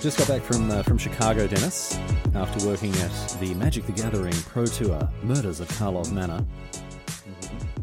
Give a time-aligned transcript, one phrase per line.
[0.00, 1.98] Just got back from uh, from Chicago, Denis,
[2.34, 6.46] after working at the Magic the Gathering Pro Tour Murders of Karlov Manor.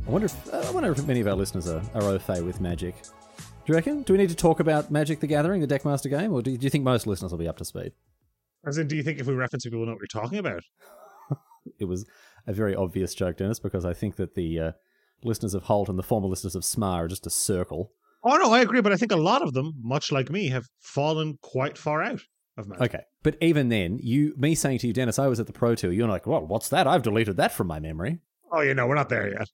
[0.08, 2.42] I wonder if uh, I wonder if many of our listeners are, are au fait
[2.42, 2.96] with Magic.
[3.38, 4.04] Do you reckon?
[4.04, 6.58] Do we need to talk about Magic the Gathering, the Deckmaster game, or do you,
[6.58, 7.92] do you think most listeners will be up to speed?
[8.66, 10.38] As in, do you think if we reference it, people will know what we're talking
[10.40, 10.64] about?
[11.80, 12.06] It was
[12.46, 14.72] a very obvious joke, Denis, because I think that the uh,
[15.24, 17.92] listeners of Holt and the former listeners of Smar are just a circle.
[18.26, 20.66] Oh no, I agree, but I think a lot of them, much like me, have
[20.80, 22.22] fallen quite far out
[22.58, 22.82] of Magic.
[22.82, 25.76] Okay, but even then, you me saying to you, Denis, I was at the Pro
[25.76, 25.92] Tour.
[25.92, 26.88] You're like, well, what's that?
[26.88, 28.20] I've deleted that from my memory.
[28.52, 29.48] Oh, you know, we're not there yet.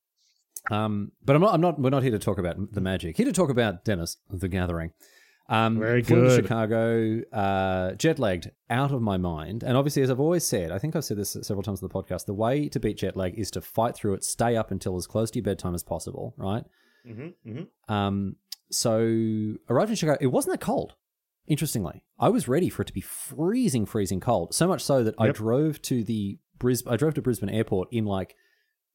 [0.69, 1.53] Um, but I'm not.
[1.53, 1.79] I'm not.
[1.79, 3.17] We're not here to talk about the magic.
[3.17, 4.91] Here to talk about Denis, the Gathering.
[5.49, 6.43] Um, Very good.
[6.43, 9.63] Chicago, uh, jet lagged out of my mind.
[9.63, 11.93] And obviously, as I've always said, I think I've said this several times on the
[11.93, 12.25] podcast.
[12.25, 15.07] The way to beat jet lag is to fight through it, stay up until as
[15.07, 16.33] close to your bedtime as possible.
[16.37, 16.63] Right.
[17.05, 17.93] Mm-hmm, mm-hmm.
[17.93, 18.35] Um,
[18.71, 20.17] so arrived in Chicago.
[20.21, 20.93] It wasn't that cold.
[21.47, 24.53] Interestingly, I was ready for it to be freezing, freezing cold.
[24.53, 26.93] So much so that I drove to the Brisbane.
[26.93, 28.35] I drove to Brisbane Airport in like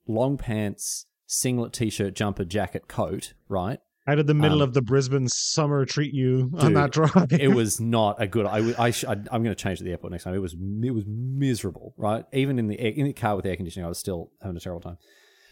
[0.06, 3.34] long pants, singlet, t-shirt, jumper, jacket, coat.
[3.48, 3.80] Right.
[4.06, 7.32] How did the middle Um, of the Brisbane summer treat you on that drive?
[7.32, 8.47] it was not a good.
[8.47, 10.34] I, I, sh- I I'm going to change at the airport next time.
[10.34, 11.92] It was it was miserable.
[11.98, 12.24] Right.
[12.32, 14.60] Even in the air, in the car with air conditioning, I was still having a
[14.60, 14.98] terrible time.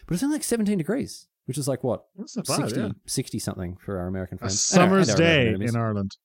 [0.07, 2.89] But it's only like 17 degrees, which is like what That's not bad, 60, yeah.
[3.05, 4.71] 60 something for our American A friends.
[4.73, 6.17] And our- summer's and our day in Ireland.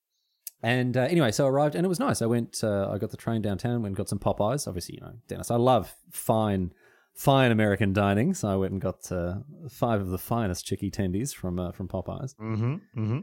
[0.63, 2.21] And uh, anyway, so I arrived and it was nice.
[2.21, 4.69] I went, uh, I got the train downtown, went and got some Popeyes.
[4.69, 6.73] Obviously, you know, Denis, I love fine,
[7.15, 8.35] fine American dining.
[8.35, 9.37] So I went and got uh,
[9.71, 12.35] five of the finest chicky tendies from uh, from Popeyes.
[12.37, 13.19] Mm-hmm, mm-hmm.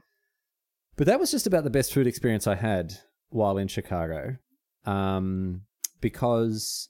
[0.95, 2.94] But that was just about the best food experience I had
[3.30, 4.38] while in Chicago.
[4.86, 5.61] Um,
[6.02, 6.89] because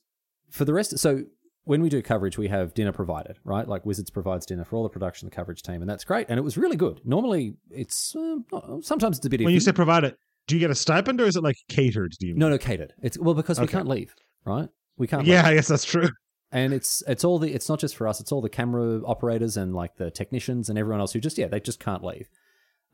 [0.50, 1.24] for the rest, so
[1.68, 3.68] when we do coverage, we have dinner provided, right?
[3.68, 6.28] Like Wizards provides dinner for all the production, the coverage team, and that's great.
[6.30, 7.02] And it was really good.
[7.04, 9.42] Normally, it's uh, not- sometimes it's a bit.
[9.42, 10.18] When you say provide it,
[10.48, 12.14] do you get a stipend or is it like catered?
[12.20, 12.36] Do you?
[12.36, 12.94] no, no, catered.
[13.04, 14.70] It's well because we can't leave, right?
[14.98, 15.26] We can't.
[15.26, 15.46] Yeah, leave.
[15.46, 16.10] I guess that's true.
[16.52, 18.22] and it's it's all the it's not just for us.
[18.22, 21.48] It's all the camera operators and like the technicians and everyone else who just yeah
[21.48, 22.30] they just can't leave.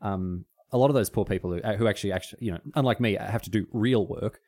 [0.00, 2.98] Um, a lot of those poor people who uh, who actually actually you know unlike
[3.00, 4.40] me have to do real work.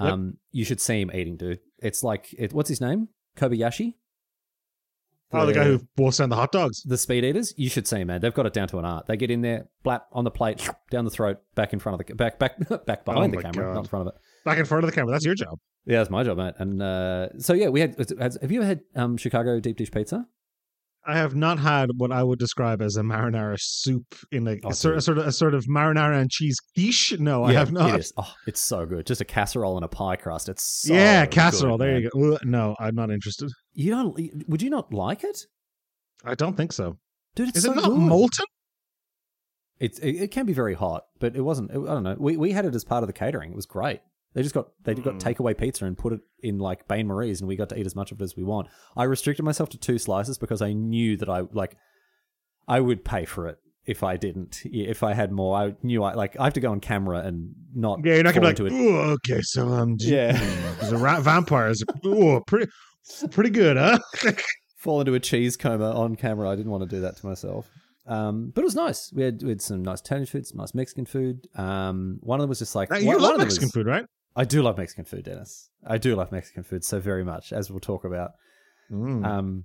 [0.00, 0.12] Yep.
[0.12, 1.60] Um, you should see him eating, dude.
[1.78, 3.08] It's like it, what's his name?
[3.36, 3.94] Kobayashi.
[5.32, 6.82] Oh, the guy who wolfs down the hot dogs.
[6.82, 7.54] the speed eaters.
[7.56, 8.20] You should see, man.
[8.20, 9.06] They've got it down to an art.
[9.06, 12.04] They get in there, blap on the plate, down the throat, back in front of
[12.06, 13.74] the back, back, back behind the Oh my camera, God.
[13.74, 14.20] not in front of it.
[14.44, 15.12] Back in front of the camera.
[15.12, 15.58] That's your job.
[15.86, 16.54] Yeah, that's my job, mate.
[16.58, 17.94] And uh, so yeah, we had.
[18.18, 20.26] Have you ever had um, Chicago deep dish pizza?
[21.06, 24.68] I have not had what I would describe as a marinara soup in like Oh,
[24.70, 27.18] a, sort, a sort of a sort of marinara and cheese quiche.
[27.18, 27.98] No, I have not.
[27.98, 28.12] It.
[28.18, 29.06] Oh, it's so good.
[29.06, 30.48] Just a casserole and a pie crust.
[30.50, 31.78] It's so yeah, casserole.
[31.78, 32.02] good, there man.
[32.02, 32.38] you go.
[32.44, 33.50] No, I'm not interested.
[33.72, 34.20] You don't?
[34.48, 35.38] Would you not like it,
[36.24, 36.98] I don't think so.
[37.34, 37.48] dude?
[37.48, 37.98] It's Is so it not good.
[37.98, 38.46] molten?
[39.78, 41.70] It's it, it can be very hot, but it wasn't.
[41.70, 42.16] I don't know.
[42.18, 43.52] We we had it as part of the catering.
[43.52, 44.00] It was great.
[44.34, 45.20] They just got they got Mm.
[45.20, 47.96] takeaway pizza and put it in like Bain Marie's, and we got to eat as
[47.96, 48.68] much of it as we want.
[48.96, 51.76] I restricted myself to two slices because I knew that I like
[52.68, 54.60] I would pay for it if I didn't.
[54.64, 57.54] If I had more, I knew I like I have to go on camera and
[57.74, 58.04] not.
[58.04, 58.72] Yeah, you're not gonna be like.
[58.72, 60.32] "Ooh, okay, so um, Yeah.
[60.88, 61.82] the ra- vampires.
[62.06, 62.70] Ooh, pretty,
[63.32, 63.98] pretty good, huh?
[64.76, 66.48] fall into a cheese coma on camera.
[66.48, 67.68] I didn't want to do that to myself.
[68.06, 69.12] Um, but it was nice.
[69.12, 71.46] We had, we had some nice Italian food, some nice Mexican food.
[71.54, 73.72] Um, one of them was just like Now, one- you one love of Mexican was-
[73.72, 74.04] food, right?
[74.40, 75.68] I do love Mexican food, Denis.
[75.86, 78.30] I do love Mexican food so very much, as we'll talk about.
[78.90, 79.22] Mm.
[79.22, 79.64] Um,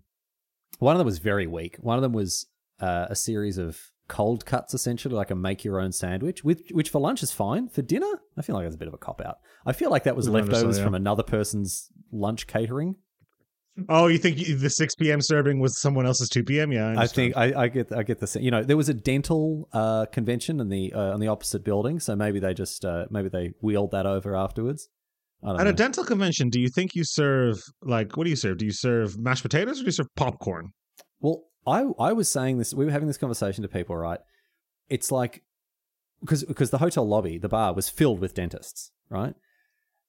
[0.79, 1.77] one of them was very weak.
[1.79, 2.47] One of them was
[2.81, 6.89] uh, a series of cold cuts, essentially, like a make your own sandwich, which, which
[6.89, 7.69] for lunch is fine.
[7.69, 9.37] For dinner, I feel like that's a bit of a cop out.
[9.65, 10.83] I feel like that was leftovers understand, yeah.
[10.83, 12.97] from another person's lunch catering.
[13.89, 15.19] Oh, you think the 6 p.m.
[15.19, 16.71] serving was someone else's 2 p.m.?
[16.71, 18.93] Yeah, I, I think I, I get I get the you know there was a
[18.93, 23.05] dental uh, convention in the uh, on the opposite building, so maybe they just uh,
[23.09, 24.87] maybe they wheeled that over afterwards.
[25.43, 25.69] I don't At know.
[25.71, 28.57] a dental convention, do you think you serve like what do you serve?
[28.59, 30.71] Do you serve mashed potatoes or do you serve popcorn?
[31.19, 32.73] well, I I was saying this.
[32.73, 34.19] We were having this conversation to people, right?
[34.89, 35.43] It's like
[36.21, 39.33] because because the hotel lobby, the bar was filled with dentists, right?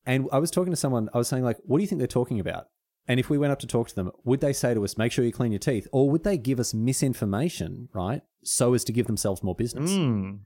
[0.04, 1.08] And I was talking to someone.
[1.12, 2.66] I was saying like, what do you think they're talking about?
[3.08, 5.12] And if we went up to talk to them, would they say to us, "Make
[5.12, 8.92] sure you clean your teeth," or would they give us misinformation, right, so as to
[8.92, 9.90] give themselves more business?
[9.90, 10.40] Mm.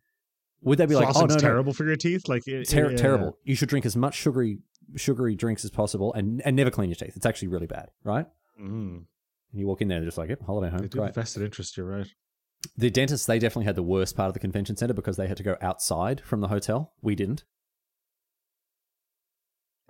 [0.62, 2.28] Would they be like, "Oh Flossing's no, no, terrible for your teeth.
[2.28, 2.96] Like it- Ter- yeah.
[2.96, 3.38] terrible.
[3.44, 4.58] You should drink as much sugary
[4.96, 7.16] sugary drinks as possible and and never clean your teeth.
[7.16, 8.26] It's actually really bad, right?
[8.60, 9.04] Mm.
[9.52, 10.80] And you walk in there and they're just like, yep, holiday home.
[10.82, 11.76] They do vested interest.
[11.76, 12.06] You're right.
[12.76, 15.38] The dentists, they definitely had the worst part of the convention center because they had
[15.38, 16.92] to go outside from the hotel.
[17.00, 17.44] We didn't.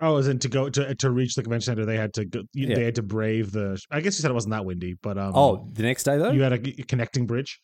[0.01, 2.41] Oh, as in to go to to reach the convention center, they had to go.
[2.53, 2.75] You, Yeah.
[2.75, 3.79] They had to brave the.
[3.91, 5.33] I guess you said it wasn't that windy, but um.
[5.35, 7.59] oh, the next day though, you had a connecting bridge.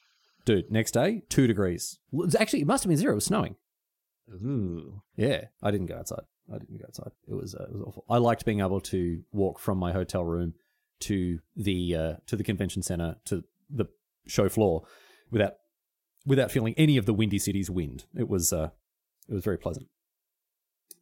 [0.45, 2.00] dude, next day, two degrees.
[2.13, 3.13] It's Actually, it must have been zero.
[3.13, 3.56] It was snowing.
[4.31, 5.01] Ooh.
[5.16, 6.24] Yeah, I didn't go outside.
[6.54, 7.12] I didn't go outside.
[7.28, 8.06] It was uh, it was awful.
[8.10, 10.54] I liked being able to walk from my hotel room
[11.01, 13.86] to the uh, to the convention center to the
[14.28, 14.83] show floor
[15.31, 15.54] without
[16.25, 18.06] without feeling any of the Windy City's wind.
[18.16, 18.69] It was uh,
[19.28, 19.88] it was very pleasant.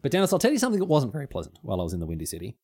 [0.06, 2.06] But Denis, I'll tell you something that wasn't very pleasant while I was in the
[2.06, 2.60] Windy City.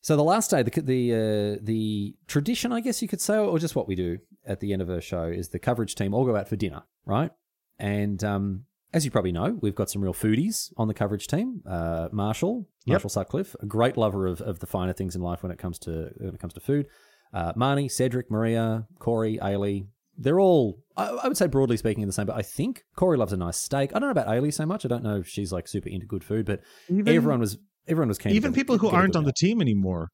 [0.00, 3.60] So the last day, the the uh, the tradition, I guess you could say, or
[3.60, 6.24] just what we do at the end of a show, is the coverage team all
[6.24, 7.30] go out for dinner, right?
[7.78, 11.62] And um, as you probably know, we've got some real foodies on the coverage team.
[11.64, 12.94] Uh, Marshall, Yep.
[12.94, 15.78] Marshall Sutcliffe, a great lover of, of the finer things in life when it comes
[15.78, 16.88] to when it comes to food.
[17.32, 22.12] Uh, Marnie, Cedric, Maria, Corey, Ailey, they're all, I, I would say broadly speaking, the
[22.12, 22.26] same.
[22.26, 23.90] But I think Corey loves a nice steak.
[23.94, 24.84] I don't know about Ailey so much.
[24.84, 27.58] I don't know if she's like super into good food, but Even, everyone was
[27.88, 28.30] everyone was keen.
[28.30, 30.08] to even get- people who aren't on the team anymore.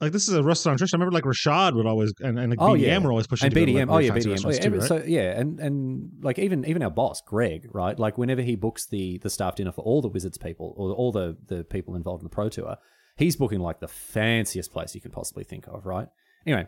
[0.00, 0.98] Like this is a restaurant tradition.
[0.98, 2.98] I remember like Rashad would always and, and like Oh, BDM yeah.
[3.00, 4.46] were always pushing and to go to, BDM, like, oh yeah, BDM.
[4.46, 4.82] Oh, yeah, too, right?
[4.88, 7.98] So yeah, and and like even even our boss Greg, right?
[7.98, 11.12] Like whenever he books the the staff dinner for all the Wizards people or all
[11.12, 12.76] the the people involved in the Pro Tour,
[13.18, 16.08] he's booking like the fanciest place you could possibly think of, right?
[16.46, 16.66] Anyway,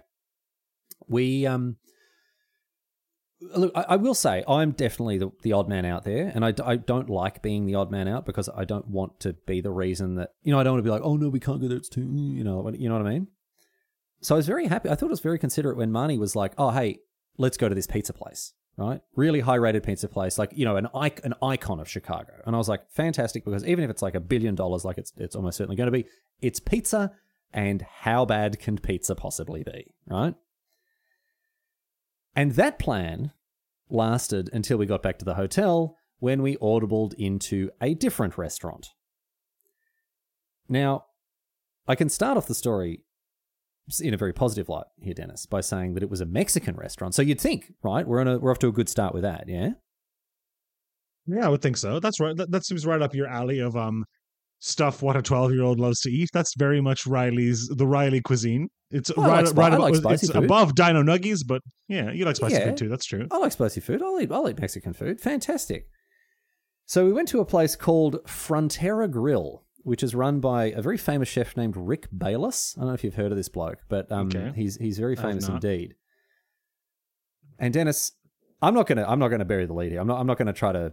[1.09, 1.77] we um.
[3.55, 6.55] Look, I, I will say I'm definitely the, the odd man out there, and I,
[6.65, 9.71] I don't like being the odd man out because I don't want to be the
[9.71, 11.69] reason that you know I don't want to be like, oh no, we can't go
[11.69, 11.77] there.
[11.77, 13.29] It's too, you know, you know what I mean.
[14.21, 14.89] So I was very happy.
[14.89, 17.01] I thought it was very considerate when Marnie was like, "Oh, hey,
[17.37, 20.77] let's go to this pizza place." Right, really high rated pizza place, like you know,
[20.77, 22.33] an an icon of Chicago.
[22.47, 25.13] And I was like, fantastic, because even if it's like a billion dollars, like it's
[25.19, 26.07] it's almost certainly going to be,
[26.41, 27.13] it's pizza,
[27.53, 30.35] and how bad can pizza possibly be, right?
[32.35, 33.33] And that plan
[33.91, 38.89] lasted until we got back to the hotel when we audibled into a different restaurant.
[40.69, 41.05] Now,
[41.87, 43.03] I can start off the story
[44.01, 47.15] in a very positive light here, Denis, by saying that it was a Mexican restaurant.
[47.15, 48.07] So you'd think, right?
[48.07, 49.71] We're on a, we're off to a good start with that, yeah.
[51.27, 52.01] Yeah, I would think so.
[52.01, 52.37] That's right.
[52.37, 54.05] That, that seems right up your alley of um
[54.65, 56.31] stuff what a twelve year old loves to eat.
[56.33, 58.69] That's very much Riley's the Riley cuisine.
[58.91, 60.45] It's Well, right, like right above, like it's food.
[60.45, 62.67] above Dino Nuggies, but yeah, you like spicy Yeah.
[62.67, 62.89] food too.
[62.89, 63.27] That's true.
[63.31, 64.03] I like spicy food.
[64.03, 65.21] I'll eat, I'll eat Mexican food.
[65.21, 65.89] Fantastic.
[66.87, 70.99] So we went to a place called Frontera Grill, which is run by a very
[70.99, 72.75] famous chef named Rick Bayless.
[72.77, 74.53] I don't know if you've heard of this bloke, but um, Okay.
[74.55, 75.95] he's he's very famous indeed.
[77.59, 78.13] And Denis,
[78.61, 80.01] I'm not gonna I'm not gonna bury the lead here.
[80.01, 80.93] I'm not I'm not gonna try to,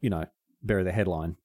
[0.00, 0.26] you know,
[0.62, 1.36] bury the headline.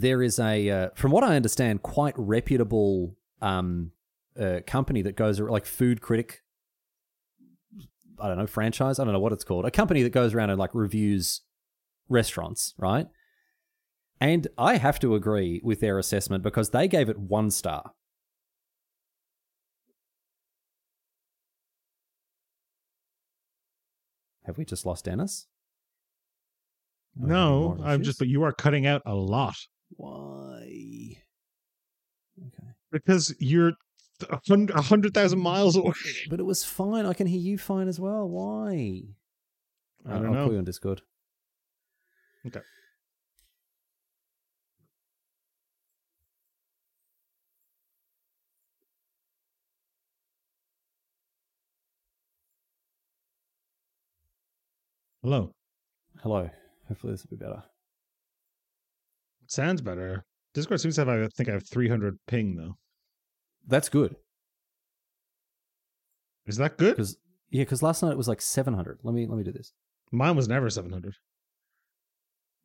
[0.00, 3.90] There is a, uh, from what I understand, quite reputable um,
[4.38, 6.42] uh, company that goes like Food Critic
[8.20, 8.98] I don't know, franchise.
[8.98, 9.64] I don't know what it's called.
[9.64, 11.42] A company that goes around and like reviews
[12.08, 13.06] restaurants, right?
[14.20, 17.92] And I have to agree with their assessment because they gave it one star.
[24.44, 25.46] Have we just lost Denis?
[27.20, 28.18] Are we having No, I'm just.
[28.18, 29.56] But you are cutting out a lot
[29.90, 31.18] Why?
[32.38, 32.68] Okay.
[32.92, 33.72] because you're
[34.30, 35.42] a hundred, a hundred thousand mm.
[35.42, 35.92] miles away.
[36.30, 37.06] But it was fine.
[37.06, 38.28] I can hear you fine as well.
[38.28, 39.02] Why?
[40.06, 40.44] I don't I'll know.
[40.44, 41.02] call you on Discord.
[42.46, 42.60] Okay.
[55.22, 55.52] Hello.
[56.22, 56.48] Hello.
[56.88, 57.62] Hopefully this will be better.
[59.48, 60.24] Sounds better.
[60.54, 61.08] Discord seems to have.
[61.08, 62.76] I think I have 300 ping though.
[63.66, 64.14] That's good.
[66.46, 66.96] Is that good?
[66.96, 67.16] Because
[67.50, 69.00] yeah, because last night it was like seven hundred.
[69.02, 69.72] Let me let me do this.
[70.12, 71.14] Mine was never 700.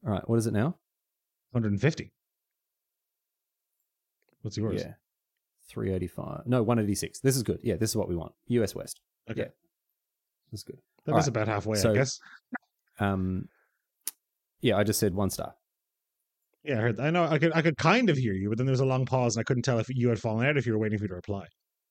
[0.06, 0.78] All right, what is it now?
[1.52, 2.12] 150.
[4.42, 4.82] What's yours?
[4.82, 4.94] Yeah,
[5.70, 6.42] three eighty five.
[6.46, 7.20] No, one eighty six.
[7.20, 7.60] This is good.
[7.64, 8.34] Yeah, this is what we want.
[8.48, 8.76] U.S.
[8.76, 9.00] West.
[9.30, 9.42] Okay.
[9.42, 9.48] Yeah.
[10.52, 10.80] This is good.
[11.06, 11.30] That All is right.
[11.30, 12.20] about halfway, I guess.
[13.00, 13.48] Um,
[14.62, 15.54] yeah, I just said one star.
[16.64, 17.00] Yeah, I heard.
[17.00, 17.26] I know.
[17.26, 17.52] I could.
[17.54, 19.44] I could kind of hear you, but then there was a long pause, and I
[19.44, 20.58] couldn't tell if you had fallen out.
[20.58, 21.46] If you were waiting for me to reply.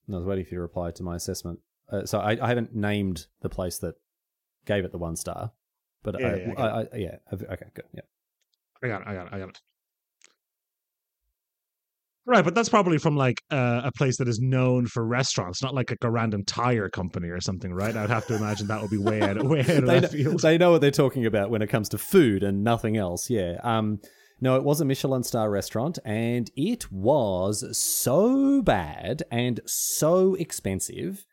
[0.06, 1.60] And I was waiting for you to reply to my assessment.
[1.90, 3.94] Uh, so I, I haven't named the place that
[4.64, 5.52] gave it the one star,
[6.02, 7.16] but Yeah, I, yeah, I I, yeah.
[7.32, 7.84] Okay, good.
[7.94, 8.02] Yeah.
[8.82, 9.08] I got it.
[9.08, 9.32] I got it.
[9.32, 9.60] I got it.
[12.24, 15.74] Right, but that's probably from like uh, a place that is known for restaurants, not
[15.74, 17.96] like a random tire company or something, right?
[17.96, 20.56] I'd have to imagine that would be way out, way out of they, know, they
[20.56, 23.28] know what they're talking about when it comes to food and nothing else.
[23.28, 23.56] Yeah.
[23.64, 24.00] Um,
[24.42, 31.24] no, it was a Michelin star restaurant, and it was so bad and so expensive.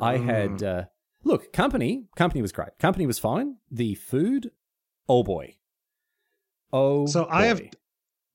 [0.00, 0.84] I had uh,
[1.24, 2.04] look company.
[2.16, 2.78] Company was great.
[2.78, 3.56] Company was fine.
[3.70, 4.50] The food,
[5.08, 5.54] oh boy,
[6.72, 7.06] oh.
[7.06, 7.60] So I have-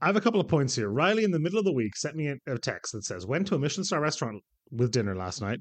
[0.01, 0.89] I have a couple of points here.
[0.89, 3.47] Riley, in the middle of the week, sent me a, a text that says, "Went
[3.47, 5.59] to a Michelin star restaurant with dinner last night."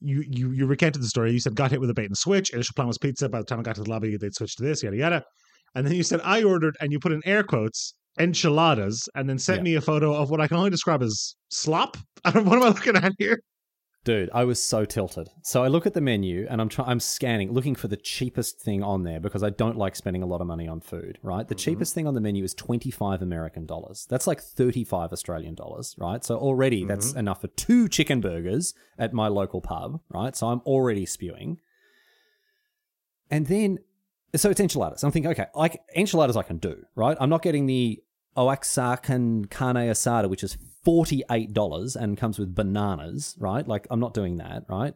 [0.00, 1.32] You you you recanted the story.
[1.32, 2.50] You said got hit with a bait and switch.
[2.50, 3.28] Initial plan was pizza.
[3.28, 4.82] By the time I got to the lobby, they'd switched to this.
[4.82, 5.24] Yada yada.
[5.74, 9.38] and then you said I ordered, and you put in air quotes enchiladas, and then
[9.38, 9.64] sent Yeah.
[9.64, 11.96] me a photo of what I can only describe as slop.
[12.24, 12.44] I don't.
[12.44, 13.40] What am I looking at here?
[14.02, 15.28] Dude, I was so tilted.
[15.42, 18.58] So I look at the menu and I'm trying I'm scanning, looking for the cheapest
[18.58, 21.46] thing on there because I don't like spending a lot of money on food, right?
[21.46, 21.60] The mm-hmm.
[21.60, 24.06] cheapest thing on the menu is 25 American dollars.
[24.08, 26.24] That's like 35 Australian dollars, right?
[26.24, 27.18] So already that's mm-hmm.
[27.18, 30.34] enough for two chicken burgers at my local pub, right?
[30.34, 31.58] So I'm already spewing.
[33.30, 33.80] And then
[34.36, 35.02] so it's enchiladas.
[35.04, 37.16] I'm thinking, okay, like enchiladas I can do, right?
[37.20, 38.00] I'm not getting the
[38.36, 40.56] Oaxacan carne asada, which is
[40.86, 43.66] $48 and comes with bananas, right?
[43.66, 44.94] Like, I'm not doing that, right?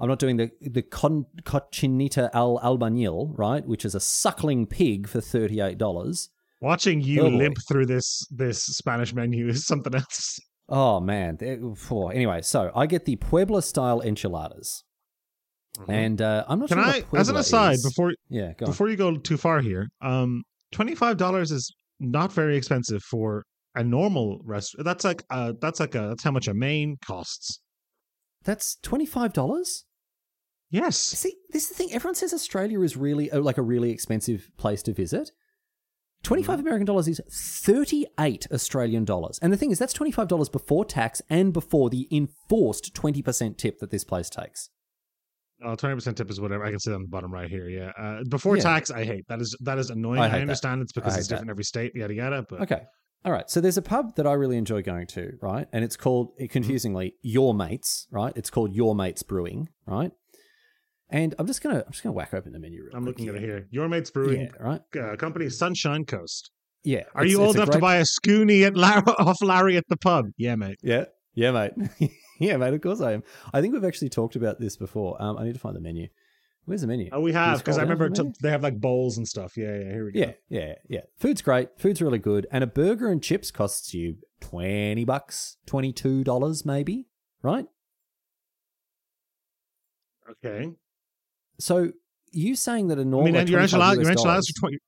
[0.00, 3.64] I'm not doing the, the con, cochinita al albañil, right?
[3.64, 6.28] Which is a suckling pig for $38.
[6.60, 10.40] Watching you Oh, limp through this this Spanish menu is something else.
[10.68, 11.36] Oh, man.
[11.42, 14.82] Eh, it- Anyway, so I get the Puebla style enchiladas.
[15.88, 17.82] And uh, I'm not Can sure I, what as an aside, is.
[17.84, 18.70] before Yeah, go on.
[18.70, 23.44] before you go too far here, um, twenty five dollars is not very expensive for
[23.74, 24.84] a normal restaurant.
[24.84, 27.60] That's like uh, that's like a that's how much a main costs.
[28.44, 29.84] That's $25?
[30.70, 31.92] Yes, See, this is the thing.
[31.92, 35.30] Everyone says Australia is really uh, like a really expensive place to visit.
[36.24, 39.38] 25 American dollars is 38 Australian dollars.
[39.40, 43.90] And the thing is, that's $25 before tax and before the enforced 20% tip that
[43.90, 44.70] this place takes.
[45.62, 46.64] Uh, twenty percent tip is whatever.
[46.64, 47.68] I can see that on the bottom right here.
[47.68, 48.62] Yeah, uh, before Yeah.
[48.62, 50.20] tax, I hate that is that is annoying.
[50.20, 50.40] I I, hate that.
[50.42, 51.34] understand it's because it's hate that.
[51.36, 52.44] different every state, yada yada.
[52.48, 52.82] But Okay.
[53.26, 53.48] All right.
[53.48, 55.66] So there's a pub that I really enjoy going to, right?
[55.72, 58.32] And it's called, confusingly, Your Mates, right?
[58.36, 60.12] It's called Your Mates Brewing, right?
[61.08, 62.82] And I'm just gonna, I'm just gonna whack open the menu.
[62.92, 63.66] I'm looking at it here.
[63.70, 64.48] Your mate's brewing Yeah.
[64.60, 64.80] Right.
[65.00, 66.50] uh, company, Sunshine Coast.
[66.82, 67.04] Yeah.
[67.14, 70.26] Are you old enough to buy a scoonie at Lar- off Larry at the pub?
[70.36, 70.76] Yeah, mate.
[70.82, 71.72] Yeah, yeah, mate.
[72.38, 72.74] yeah, mate.
[72.74, 73.22] Of course I am.
[73.52, 75.20] I think we've actually talked about this before.
[75.20, 76.08] Um, I need to find the menu.
[76.66, 77.10] Where's the menu?
[77.12, 79.56] Oh, we have because I remember for t- they have like bowls and stuff.
[79.56, 79.90] Yeah, yeah.
[79.92, 80.20] Here we go.
[80.20, 81.00] Yeah, yeah, yeah.
[81.18, 81.68] Food's great.
[81.78, 86.64] Food's really good, and a burger and chips costs you twenty bucks, twenty two dollars,
[86.64, 87.06] maybe.
[87.42, 87.66] Right.
[90.30, 90.70] Okay.
[91.58, 91.92] So
[92.32, 94.78] you saying that a normal mean, and your 25 enchiladas, your enchiladas dollars- are twenty.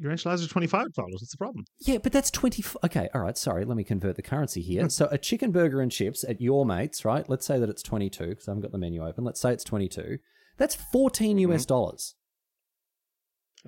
[0.00, 1.12] Your enchiladas are twenty five dollars.
[1.20, 1.64] What's the problem?
[1.80, 2.64] Yeah, but that's 20.
[2.84, 3.64] Okay, all right, sorry.
[3.66, 4.88] Let me convert the currency here.
[4.88, 7.28] so a chicken burger and chips at your mates, right?
[7.28, 9.24] Let's say that it's 22 because I haven't got the menu open.
[9.24, 10.16] Let's say it's 22.
[10.56, 11.52] That's 14 Mm-hmm.
[11.52, 12.14] US dollars.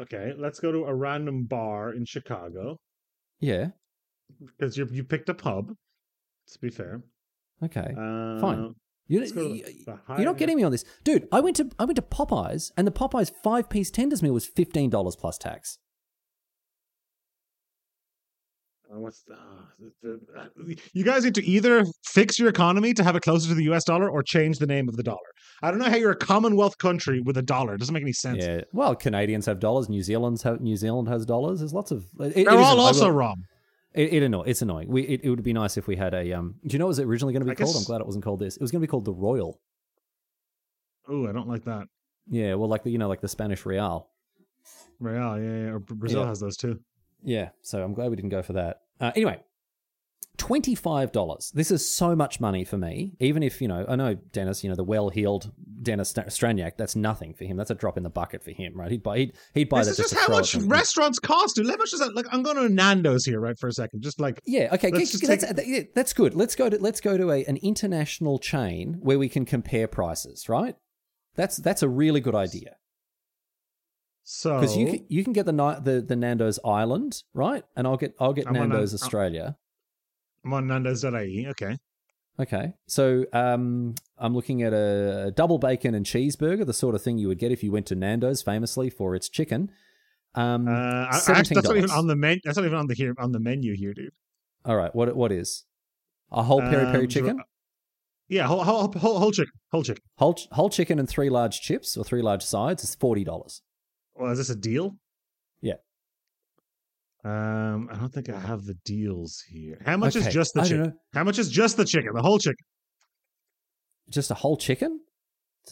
[0.01, 2.79] Okay, let's go to a random bar in Chicago
[3.41, 3.69] Yeah.
[4.59, 5.75] because you you picked a pub.
[6.49, 7.03] To be fair,
[7.63, 7.95] Okay.
[7.97, 8.75] uh, Fine.
[9.07, 11.29] You, let's go to you, the- the you're not getting me on this, dude.
[11.31, 14.47] I went to I went to Popeyes, and the Popeyes five piece tenders meal was
[14.47, 15.79] fifteen dollars plus tax.
[18.82, 23.03] Uh, What's the, uh, the- uh, you guys need to either fix your economy to
[23.03, 23.85] have it closer to the U.S.
[23.85, 25.19] dollar or change the name of the dollar.
[25.63, 27.75] I don't know how you're a Commonwealth country with a dollar.
[27.75, 28.45] It doesn't make any sense.
[28.45, 28.61] Yeah.
[28.73, 29.89] Well, Canadians have dollars.
[29.89, 31.61] New Zealand's have New Zealand has dollars.
[31.61, 32.05] There's lots of.
[32.21, 33.45] It, it They're is all also will- wrong.
[33.95, 34.89] It, it annoy, It's annoying.
[34.89, 36.33] We, it, it would be nice if we had a.
[36.33, 36.55] Um.
[36.67, 37.75] Do you know what it was originally going to be I called?
[37.75, 38.57] guess- I'm glad it wasn't called this.
[38.57, 39.59] It was going to be called the Royal.
[41.09, 41.87] Oh, I don't like that.
[42.29, 42.55] Yeah.
[42.55, 44.09] Well, like the you know like the Spanish Real.
[45.01, 45.71] Real, yeah, yeah.
[45.73, 46.29] Or Brazil Yeah.
[46.29, 46.79] has those too.
[47.25, 48.83] Yeah, so I'm glad we didn't go for that.
[49.01, 49.41] Uh, anyway,
[50.39, 51.53] $25.
[51.53, 53.13] This is so much money for me.
[53.21, 55.53] Even if, you know, I know Denis, you know, the well heeled
[55.83, 57.57] Denis Straniak, that's nothing for him.
[57.57, 58.91] That's a drop in the bucket for him, right?
[58.91, 61.67] He'd buy, he'd, he'd buy This that is just to how much restaurants cost, dude.
[61.69, 62.15] How much is that?
[62.15, 64.03] Like, I'm going to Nando's here, right, for a second.
[64.03, 66.35] Just like, Yeah, okay, just that's, take- that- yeah, that's good.
[66.35, 70.49] Let's go to let's go to a, an international chain where we can compare prices,
[70.49, 70.77] right?
[71.35, 72.77] That's that's a really good idea
[74.25, 74.61] so.
[74.61, 75.53] because you can, you can get the,
[75.83, 77.65] the the Nando's Island, right?
[77.77, 79.57] And I'll get I'll get I'm Nando's Nan- uh, Australia.
[80.45, 81.47] I'm on Nando's.ie.
[81.51, 81.79] Okay.
[82.41, 87.19] Okay, so um, I'm looking at a double bacon and cheeseburger, the sort of thing
[87.19, 89.71] you would get if you went to Nando's, famously for its chicken.
[90.35, 92.41] Um, Uh, actually, that's not even on the menu.
[92.43, 94.13] That's not even on the here on the menu here, dude.
[94.65, 95.65] All right, what what is
[96.31, 97.43] a whole peri peri Um, chicken,
[98.29, 100.03] Yeah, whole, whole, whole, whole chicken, whole chicken.
[100.17, 103.61] whole whole chicken and three large chips or three large sides is forty dollars.
[104.15, 104.97] Well, is this a deal?
[105.61, 105.75] Yeah.
[107.25, 109.81] Um, I don't think I have the deals here.
[109.87, 110.99] How much Okay, is just the I chicken?
[111.15, 112.15] How much is just the chicken?
[112.15, 112.65] The whole chicken.
[114.09, 115.01] Just a whole chicken.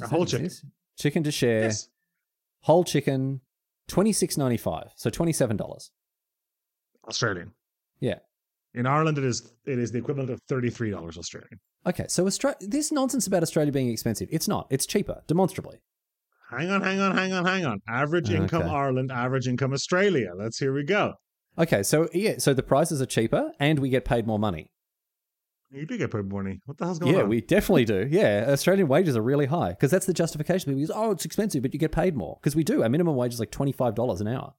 [0.00, 0.50] A whole chicken.
[0.98, 1.64] Chicken to share.
[1.64, 1.88] Yes.
[2.62, 3.40] Whole chicken,
[3.88, 4.92] twenty six ninety five.
[4.96, 5.90] So twenty seven dollars.
[7.08, 7.52] Australian.
[7.98, 8.18] Yeah.
[8.74, 11.58] In Ireland, it is it is the equivalent of thirty three dollars Australian.
[11.86, 14.28] Okay, so Austra- this nonsense about Australia being expensive.
[14.30, 14.66] It's not.
[14.70, 15.80] It's cheaper, demonstrably.
[16.50, 17.78] Hang on, hang on, hang on, hang on.
[17.88, 18.70] Average oh, income Okay.
[18.70, 20.32] Ireland, average income Australia.
[20.36, 21.14] Let's here we go.
[21.58, 24.70] Okay, so yeah, so the prices are cheaper and we get paid more money.
[25.70, 26.58] You do get paid more money.
[26.66, 27.24] What the hell's going Yeah, on?
[27.26, 28.06] Yeah, we definitely do.
[28.10, 30.70] Yeah, Australian wages are really high because that's the justification.
[30.70, 32.82] People use, oh, it's expensive, but you get paid more because we do.
[32.82, 34.54] Our minimum wage is like twenty five dollars an hour.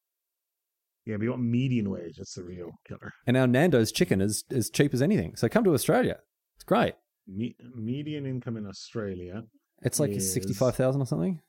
[1.06, 2.18] Yeah, but you want median wage.
[2.18, 3.12] That's the real killer.
[3.26, 5.36] And our Nando's chicken is as cheap as anything.
[5.36, 6.20] So come to Australia.
[6.56, 6.94] It's great.
[7.28, 9.44] Me- median income in Australia
[9.82, 11.42] It's like Is- sixty-five thousand or something.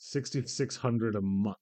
[0.00, 1.56] Sixty six hundred a month.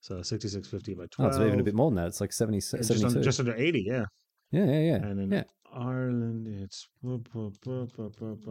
[0.00, 1.32] So sixty six fifty by Oh, twelve.
[1.32, 2.06] it's even a bit more than that.
[2.08, 3.84] It's like 70, It's just, under, just under eighty.
[3.88, 4.04] Yeah,
[4.52, 4.94] yeah, yeah, yeah.
[4.96, 5.42] and in yeah.
[5.74, 6.86] Ireland it's.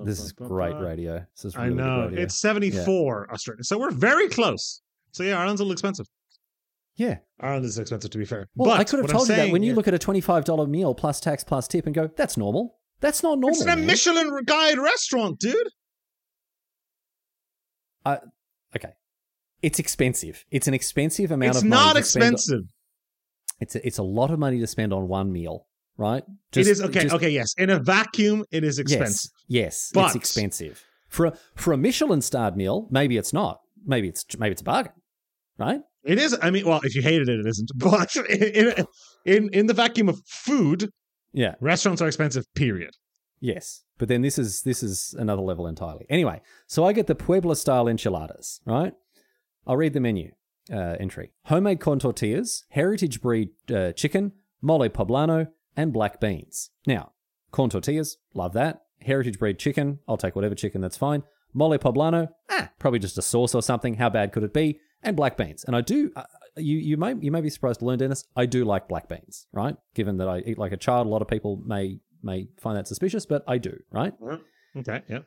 [0.04, 1.26] This is great radio.
[1.36, 3.64] This is I really good know it's seventy four Australia.
[3.64, 4.82] So we're very close.
[5.12, 6.08] So yeah, Ireland's a little expensive.
[6.96, 7.20] yeah.
[7.40, 8.48] Ireland is expensive to be fair.
[8.56, 9.94] Well, but I could have what I'm told you that when you here- look at
[9.94, 12.80] a twenty-five dollar meal plus tax plus tip and go, that's normal.
[13.00, 13.50] That's not normal.
[13.52, 13.76] It's in a.
[13.78, 15.56] Michelin guide restaurant, dude.
[18.76, 18.90] Okay,
[19.64, 20.46] it's expensive.
[20.52, 21.80] It's an expensive amount It's of money.
[21.82, 22.62] It's not expensive.
[23.60, 25.66] It's a, it's a lot of money to spend on one meal,
[25.98, 26.24] right?
[26.56, 27.04] it is okay.
[27.04, 27.54] just- okay, yes.
[27.58, 29.32] In a vacuum, it is expensive.
[29.48, 32.88] Yes, yes, But- it's expensive for a, for a Michelin starred meal.
[32.92, 33.60] Maybe it's not.
[33.86, 34.94] Maybe it's maybe it's a bargain,
[35.58, 35.82] right?
[36.04, 36.38] It is.
[36.42, 37.70] I mean, well, if you hated it, it isn't.
[37.78, 38.86] But in
[39.26, 40.90] in, in the vacuum of food,
[41.34, 41.56] Yeah.
[41.62, 42.46] restaurants are expensive.
[42.56, 42.92] Period.
[43.40, 46.06] Yes, but then this is this is another level entirely.
[46.10, 48.94] Anyway, so I get the Puebla style enchiladas, right?
[49.66, 50.32] I'll read the menu
[50.72, 56.70] uh, entry: homemade corn tortillas, heritage breed uh, chicken, mole poblano, and black beans.
[56.86, 57.12] Now,
[57.52, 58.84] corn tortillas, love that.
[59.02, 61.24] Heritage breed chicken, I'll take whatever chicken, that's fine.
[61.54, 63.96] Mole poblano, ah, probably just a sauce or something.
[63.96, 64.80] How bad could it be?
[65.02, 66.12] And black beans, and I do.
[66.16, 66.24] Uh,
[66.56, 68.26] you you may you may be surprised to learn, Denis.
[68.36, 69.76] I do like black beans, right?
[69.96, 72.88] Given that I eat like a child, a lot of people may may find that
[72.88, 74.14] suspicious, but I do, right?
[74.78, 75.02] Okay.
[75.10, 75.20] Yeah.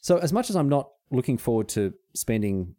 [0.00, 2.76] So as much as I'm not looking forward to spending,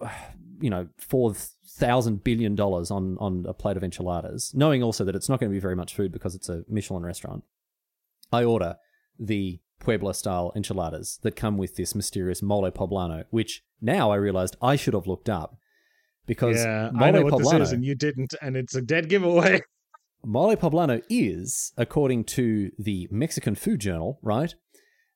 [0.60, 5.14] you know, four thousand billion dollars on on a plate of enchiladas, knowing also that
[5.14, 7.44] it's not going to be very much food because it's a Michelin restaurant,
[8.32, 8.76] I order
[9.18, 14.56] the Puebla style enchiladas that come with this mysterious mole poblano, which now I realized
[14.62, 15.58] I should have looked up
[16.26, 16.90] because yeah.
[16.92, 19.60] mole I know what poblano, this is, and you didn't, and it's a dead giveaway.
[20.24, 24.54] Mole poblano is, according to the Mexican Food Journal, right,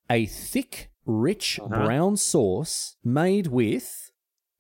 [0.09, 1.85] a thick, rich Uh-huh.
[1.85, 4.10] brown sauce made with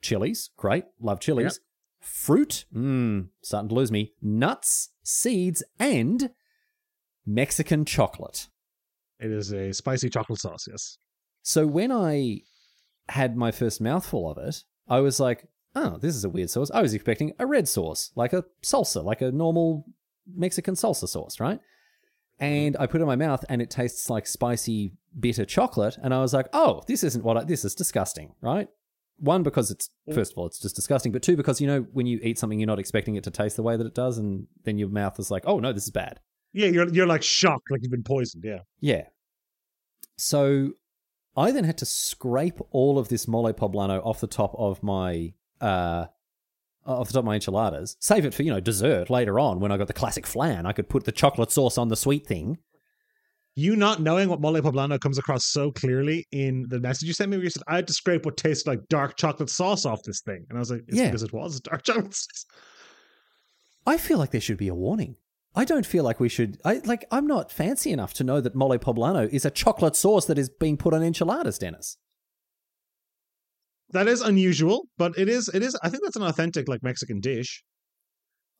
[0.00, 1.60] chilies, great, love chilies,
[2.00, 6.30] fruit, mmm, starting to lose me, nuts, seeds, and
[7.26, 8.48] Mexican chocolate.
[9.18, 10.66] It is a spicy chocolate sauce.
[10.70, 10.98] Yes.
[11.42, 12.40] So when I
[13.08, 16.70] had my first mouthful of it, I was like, oh, this is a weird sauce.
[16.72, 19.86] I was expecting a red sauce, like a salsa, like a normal
[20.34, 21.60] Mexican salsa sauce, right?
[22.38, 25.98] And I put it in my mouth and it tastes like spicy, bitter chocolate.
[26.02, 28.68] And I was like, oh, this isn't what I, this is disgusting, right?
[29.20, 31.12] One, because it's, first of all, it's just disgusting.
[31.12, 33.56] But two, because, you know, when you eat something, you're not expecting it to taste
[33.56, 34.18] the way that it does.
[34.18, 36.20] And then your mouth is like, oh, no, this is bad.
[36.52, 38.44] Yeah, you're you're like shocked, like you've been poisoned.
[38.44, 38.60] Yeah.
[38.80, 39.04] Yeah.
[40.16, 40.72] So
[41.36, 45.34] I then had to scrape all of this mole poblano off the top of my
[45.60, 46.06] uh
[46.84, 47.96] off the top of my enchiladas.
[48.00, 50.66] Save it for, you know, dessert later on when I got the classic flan.
[50.66, 52.58] I could put the chocolate sauce on the sweet thing.
[53.56, 57.30] You not knowing what mole poblano comes across so clearly in the message you sent
[57.30, 60.02] me, where you said I had to scrape what tasted like dark chocolate sauce off
[60.04, 61.06] this thing, and I was like, it's Yeah.
[61.06, 62.46] because it was dark chocolate sauce.
[63.86, 65.16] I feel like there should be a warning.
[65.54, 68.54] I don't feel like we should I like I'm not fancy enough to know that
[68.54, 71.96] mole poblano is a chocolate sauce that is being put on enchiladas, Denis.
[73.90, 75.76] That is unusual, but it is it is.
[75.82, 77.64] I think that's an authentic like Mexican dish.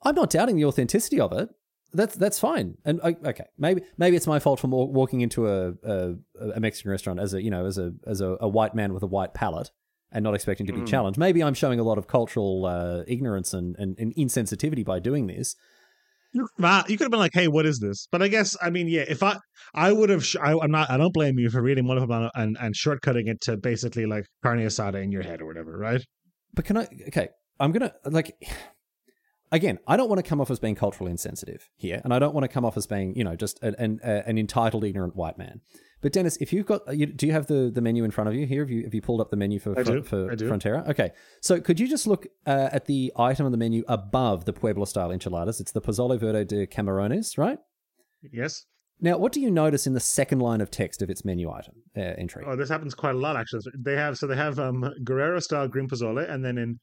[0.02, 1.48] I'm not doubting the authenticity of it.
[1.92, 2.76] That's that's fine.
[2.84, 6.14] And okay, maybe maybe it's my fault for walking into a, a
[6.54, 9.02] a Mexican restaurant as a you know as a as a, a white man with
[9.02, 9.70] a white palate
[10.12, 10.86] and not expecting to be Mm.
[10.88, 11.18] challenged.
[11.18, 15.28] Maybe I'm showing a lot of cultural uh, ignorance and, and, and insensitivity by doing
[15.28, 15.54] this.
[16.32, 19.04] You, could have been like, "Hey, what is this?" But I guess I mean, yeah.
[19.08, 19.36] If I,
[19.74, 20.24] I would have.
[20.24, 20.88] Sh- I, I'm not.
[20.90, 24.26] I don't blame you for reading mole poblano and and shortcutting it to basically like
[24.44, 26.04] carne asada in your head or whatever, right?
[26.54, 26.86] But can I?
[27.08, 28.32] Okay, I'm gonna like.
[29.52, 32.34] Again, I don't want to come off as being culturally insensitive here, and I don't
[32.34, 35.38] want to come off as being, you know, just an an, an entitled, ignorant white
[35.38, 35.60] man.
[36.02, 38.34] But Denis, if you've got, you, do you have the, the menu in front of
[38.34, 38.62] you here?
[38.62, 40.48] Have you have you pulled up the menu for I for I do.
[40.48, 40.88] Frontera?
[40.88, 44.52] Okay, so could you just look uh, at the item on the menu above the
[44.52, 45.60] Pueblo style enchiladas?
[45.60, 47.58] It's the Pozole Verde de Camarones, right?
[48.32, 48.64] Yes.
[49.00, 51.74] Now, what do you notice in the second line of text of its menu item
[51.96, 52.44] uh, entry?
[52.46, 53.62] Oh, this happens quite a lot actually.
[53.78, 56.78] They have so they have um Guerrero style green pozole, and then in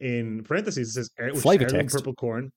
[0.00, 1.96] in parentheses it says eh, which Flavor text.
[1.96, 2.50] purple corn.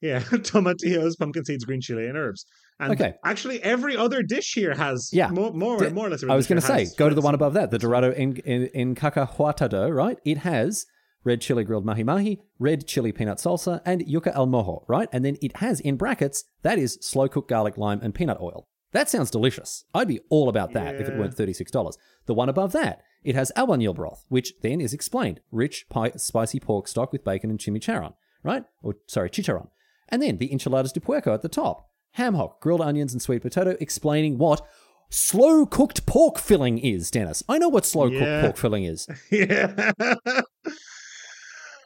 [0.00, 2.44] Yeah, tomatillos, pumpkin seeds, green chili, and herbs.
[2.80, 3.14] And Okay.
[3.24, 5.28] actually, every other dish here has Yeah.
[5.28, 6.24] more more, D- more or less.
[6.24, 8.68] I was going to say, go to the one above that, the Dorado in, en,
[8.74, 10.18] en Cacahuatado, right?
[10.24, 10.84] It has
[11.24, 15.08] red chili grilled mahi mahi, red chili peanut salsa, and yuca al mojo, right?
[15.12, 18.66] And then it has in brackets, that is slow cooked garlic, lime, and peanut oil.
[18.92, 19.84] That sounds delicious.
[19.94, 21.96] I'd be all about that if it weren't $36.
[22.26, 25.40] The one above that, it has albañil broth, which then is explained.
[25.50, 28.12] Rich, pi- spicy pork stock with bacon and chimichurri.
[28.42, 28.64] right?
[28.82, 29.68] Or sorry, chicharron.
[30.08, 31.88] And then the enchiladas de puerco at the top.
[32.16, 34.60] Ham hock, grilled onions, and sweet potato, explaining what
[35.08, 37.42] slow cooked pork filling is, Denis.
[37.48, 38.42] I know what slow cooked Yeah.
[38.42, 39.08] pork filling is.
[39.30, 39.92] yeah.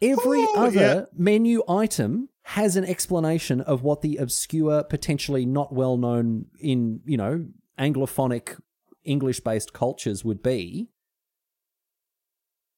[0.02, 1.02] Every Oh, other yeah.
[1.16, 7.16] menu item has an explanation of what the obscure, potentially not well known in, you
[7.16, 7.44] know,
[7.76, 8.60] Anglophonic
[9.02, 10.88] English based cultures would be.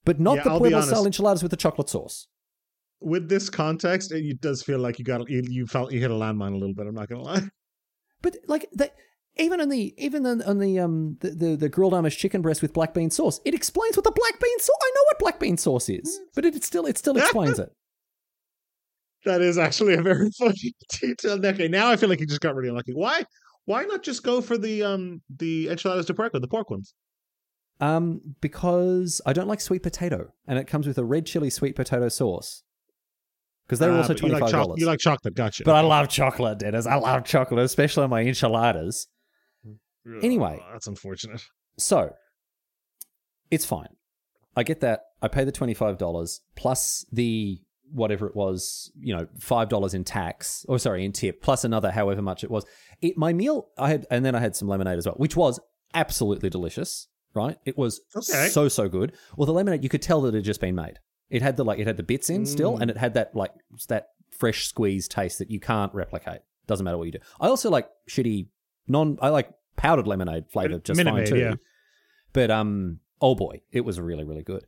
[0.07, 2.28] But not Yeah, the I'll Pueblo style enchiladas with the chocolate sauce.
[3.02, 6.14] With this context, it, does feel like you got you, you felt you hit a
[6.14, 6.87] landmine a little bit.
[6.87, 7.42] I'm not gonna lie.
[8.22, 8.96] But like that,
[9.37, 12.62] even on the even on, on the um the, the the grilled Amish chicken breast
[12.62, 14.76] with black bean sauce, it explains what the black bean sauce.
[14.83, 17.70] I know what black bean sauce is, but it, it still it still explains it.
[19.24, 21.44] That is actually a very funny detail.
[21.44, 22.92] Okay, now I feel like you just got really unlucky.
[22.94, 23.22] Why?
[23.64, 26.94] Why not just go for the um the enchiladas de puerco, the pork ones?
[27.81, 31.76] Um, because I don't like sweet potato, and it comes with a red chili sweet
[31.76, 32.62] potato sauce.
[33.66, 34.81] Because they're Ah, also but you like five choc- dollars.
[34.81, 35.62] You like chocolate, gotcha.
[35.64, 36.87] but I love chocolate, Denis.
[36.87, 39.07] I love chocolate, especially on my enchiladas.
[40.22, 40.59] anyway.
[40.62, 41.42] Oh, that's unfortunate.
[41.78, 42.14] So
[43.50, 43.88] it's fine.
[44.57, 45.00] I get that.
[45.20, 47.61] I pay the twenty five dollars plus the
[47.92, 51.90] whatever it was, you know, five dollars in tax, or sorry, in tip, plus another
[51.90, 52.64] however much it was.
[53.01, 55.61] It my meal I had, and then I had some lemonade as well, which was
[55.94, 57.09] absolutely delicious.
[57.35, 57.57] Right?
[57.64, 58.48] It was Okay.
[58.48, 59.12] so so good.
[59.37, 60.98] Well, the lemonade you could tell that it had just been made.
[61.31, 62.81] It had the like it had the bits in still, Mm.
[62.83, 63.53] and it had that like
[63.88, 66.40] that fresh squeeze taste that you can't replicate.
[66.66, 67.18] Doesn't matter what you do.
[67.40, 68.48] I also like shitty
[68.88, 69.18] non.
[69.22, 71.38] I like powdered lemonade flavor just Minute fine too.
[71.38, 71.55] yeah.
[72.33, 74.64] But um, oh boy, it was really really good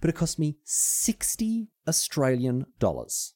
[0.00, 3.34] but it cost me 60 Australian dollars.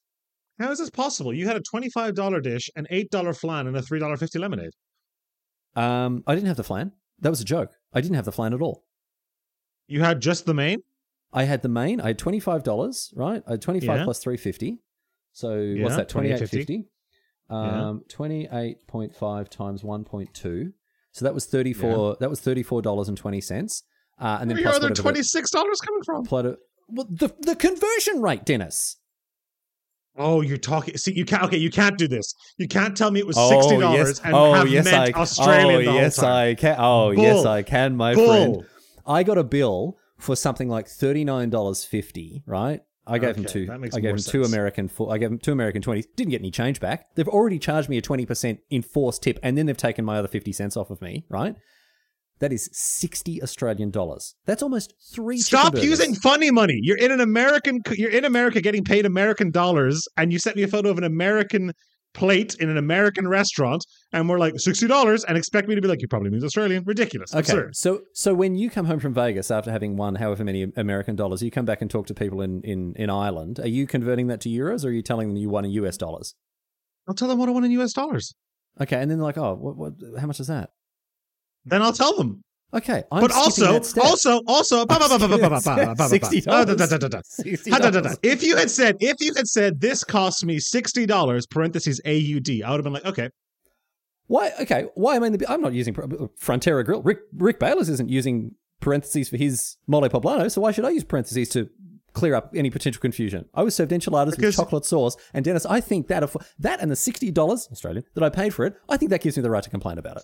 [0.59, 1.35] How is this possible?
[1.35, 4.71] You had a $25 dish, an $8 flan, and a $3.50 lemonade.
[5.75, 6.93] Um, I didn't have the flan.
[7.21, 7.73] That was a joke.
[7.93, 8.85] I didn't have the flan at all.
[9.89, 10.79] You had just the main?
[11.33, 12.01] I had the main.
[12.01, 13.43] I had $25, right?
[13.47, 14.05] I had 25 yeah.
[14.05, 14.79] plus 350.
[15.33, 16.09] So yeah, what's that?
[16.09, 16.87] 2850.
[17.51, 18.17] Um, yeah.
[18.17, 20.73] 28.5 times 1.2.
[21.13, 23.83] So that was 34 that was $34.20.
[24.19, 26.25] Uh, and then Where plus are the twenty-six dollars coming from?
[26.25, 26.57] Plata-
[26.89, 28.97] well, the the conversion rate, Denis.
[30.17, 30.97] Oh, you're talking.
[30.97, 31.43] See, you can't.
[31.45, 32.35] Okay, you can't do this.
[32.57, 36.19] You can't tell me it was Oh, sixty dollars and have meant Australian oh, yes.
[36.21, 36.77] I can.
[36.79, 38.27] Oh, yes, I can, my Bull.
[38.29, 38.67] friend.
[39.07, 42.43] I got a bill for something like thirty nine dollars fifty.
[42.47, 42.81] Right.
[43.07, 43.67] I gave him two.
[43.67, 44.45] that makes I gave him two.
[44.45, 44.89] American.
[44.89, 46.07] Four, I gave him two American twenties.
[46.17, 47.15] Didn't get any change back.
[47.17, 50.29] They've already charged me a twenty percent enforced tip, and then they've taken my other
[50.29, 51.27] fifty cents off of me.
[51.29, 51.57] Right.
[52.45, 54.35] That is sixty Australian dollars.
[54.45, 55.39] That's almost three.
[55.39, 56.79] Stop using funny money.
[56.83, 57.81] You're in an American.
[57.93, 61.05] You're in America getting paid American dollars, and you sent me a photo of an
[61.05, 61.73] American
[62.13, 65.89] plate in an American restaurant, and we're like sixty dollars, and expect me to be
[65.89, 66.85] like, you probably means Australian.
[66.85, 67.33] Ridiculous.
[67.33, 67.77] Okay, Absurd.
[67.77, 71.43] so so when you come home from Vegas after having won however many American dollars,
[71.43, 73.59] you come back and talk to people in, in, in Ireland.
[73.59, 75.97] Are you converting that to euros, or are you telling them you won in US
[75.97, 76.35] dollars?
[77.09, 77.95] I'll tell them what I won in U.S.
[77.95, 78.35] dollars.
[78.83, 80.69] Okay, and then they're like, oh, what, what, how much is that?
[81.65, 82.43] then I'll tell them.
[82.73, 84.85] Okay, I'm but also, also, also,
[86.09, 88.19] sixty dollars.
[88.23, 92.63] If you had said, if you had said, this costs me sixty dollars (parentheses AUD),
[92.65, 93.31] I would have been like, okay.
[94.27, 94.51] Why?
[94.61, 95.47] Okay, why am I in the?
[95.49, 97.03] I'm not using Frontera Grill.
[97.03, 101.05] Rick Rick Bayless isn't using parentheses for his mole poblano, so why should I use
[101.05, 101.69] parentheses to
[102.15, 103.45] clear up any potential confusion.
[103.55, 106.81] I was served enchiladas because with chocolate sauce, and Denis, I think that aff- that
[106.81, 109.43] and the sixty dollars Australian that I paid for it, I think that gives me
[109.43, 110.23] the right to complain about it.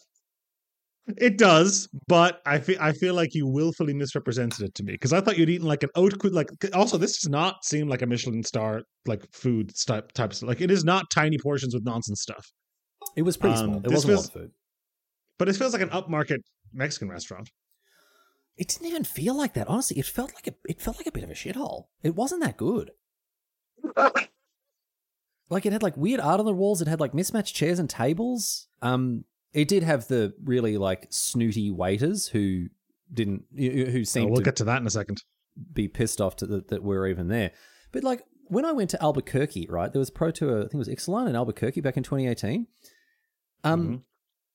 [1.19, 5.13] It does, but I feel I feel like you willfully misrepresented it to me because
[5.13, 6.49] I thought you'd eaten like an oat like.
[6.73, 10.49] Also, this does not seem like a Michelin star like food type type of stuff.
[10.49, 12.47] Like it is not tiny portions with nonsense stuff,
[13.17, 13.77] It was pretty Um, small.
[13.79, 14.51] It wasn't a lot feels- of food.
[15.39, 16.39] but it feels like an upmarket
[16.73, 17.51] Mexican restaurant.
[18.57, 19.67] It didn't even feel like that.
[19.69, 21.87] Honestly, it felt like a it felt like a bit of a shithole.
[22.03, 22.91] It wasn't that good.
[25.53, 26.81] Like it had like weird art on the walls.
[26.81, 28.69] It had like mismatched chairs and tables.
[28.83, 32.67] Um, it did have the really like snooty waiters who
[33.13, 35.23] didn't who Oh, seemed we'll to get to that in a second.
[35.73, 37.51] be pissed off the, that we're even there.
[37.93, 40.59] But like when I went to Albuquerque, right, there was pro tour.
[40.59, 42.67] I think it was Ixalan in Albuquerque back in 2018.
[43.65, 44.03] Um, Mhm.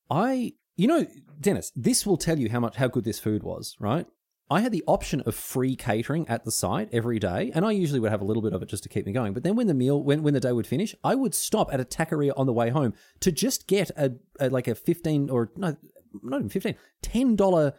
[0.10, 1.06] I, you know,
[1.40, 4.06] Denis, this will tell you how much how good this food was, right?
[4.50, 8.00] I had the option of free catering at the site every day, and I usually
[8.00, 9.34] would have a little bit of it just to keep me going.
[9.34, 11.80] But then when the meal, when, when the day would finish, I would stop at
[11.80, 15.52] a taqueria on the way home to just get a, a like a fifteen or
[15.56, 15.76] no,
[16.22, 17.74] not even fifteen, ten dollar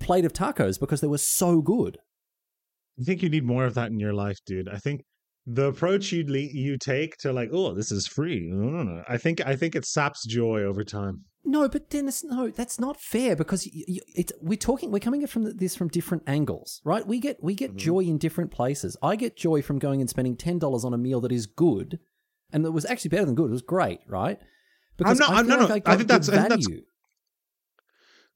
[0.00, 1.98] plate of tacos because they were so good.
[3.00, 4.68] I think you need more of that in your life, dude.
[4.68, 5.04] I think
[5.52, 6.24] the approach you
[6.64, 8.48] you take to like, oh, this is free.
[8.52, 9.02] No, no, no.
[9.08, 11.24] I think I think it saps joy over time.
[11.44, 15.22] No, but Denis, no, that's not fair because y y it's we're talking, we're coming
[15.22, 17.06] at from this from different angles, right?
[17.06, 17.76] We get we get Mhm.
[17.78, 18.96] joy in different places.
[19.02, 21.98] I get joy from going and spending ten dollars on a meal that is good,
[22.52, 23.48] and that was actually better than good.
[23.48, 24.38] It was great, right?
[24.98, 26.66] Because not- I I'm- no, like no, I, I think that's- good I think that's-
[26.68, 26.82] value.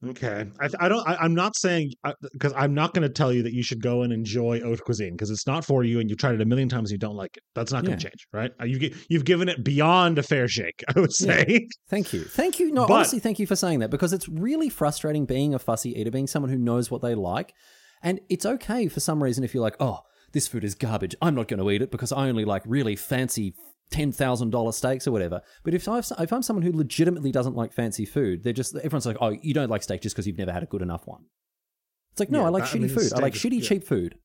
[0.05, 1.07] Okay, I, I don't.
[1.07, 1.91] I, I'm not saying
[2.33, 5.13] because I'm not going to tell you that you should go and enjoy haute cuisine
[5.13, 7.15] because it's not for you, and you've tried it a million times and you don't
[7.15, 7.43] like it.
[7.55, 7.97] That's not going Yeah.
[7.97, 8.51] to change, right?
[8.61, 10.83] Uh, You you've given it beyond a fair shake.
[10.95, 11.35] I would Yeah.
[11.35, 11.67] say.
[11.89, 12.23] Thank you.
[12.23, 12.71] Thank you.
[12.71, 15.91] No, But- honestly, thank you for saying that because it's really frustrating being a fussy
[15.99, 17.53] eater, being someone who knows what they like.
[18.03, 20.01] And it's okay for some reason if you're like, oh,
[20.33, 21.15] this food is garbage.
[21.21, 23.53] I'm not going to eat it because I only like really fancy
[23.91, 25.41] $10,000 steaks or whatever.
[25.63, 29.05] But if, I've, if I'm someone who legitimately doesn't like fancy food, they're just, everyone's
[29.05, 31.25] like, oh, you don't like steak just because you've never had a good enough one.
[32.11, 33.13] It's like, no, Yeah, I like that- I shitty mean, food.
[33.13, 33.67] I like shitty, yeah.
[33.67, 34.15] cheap food.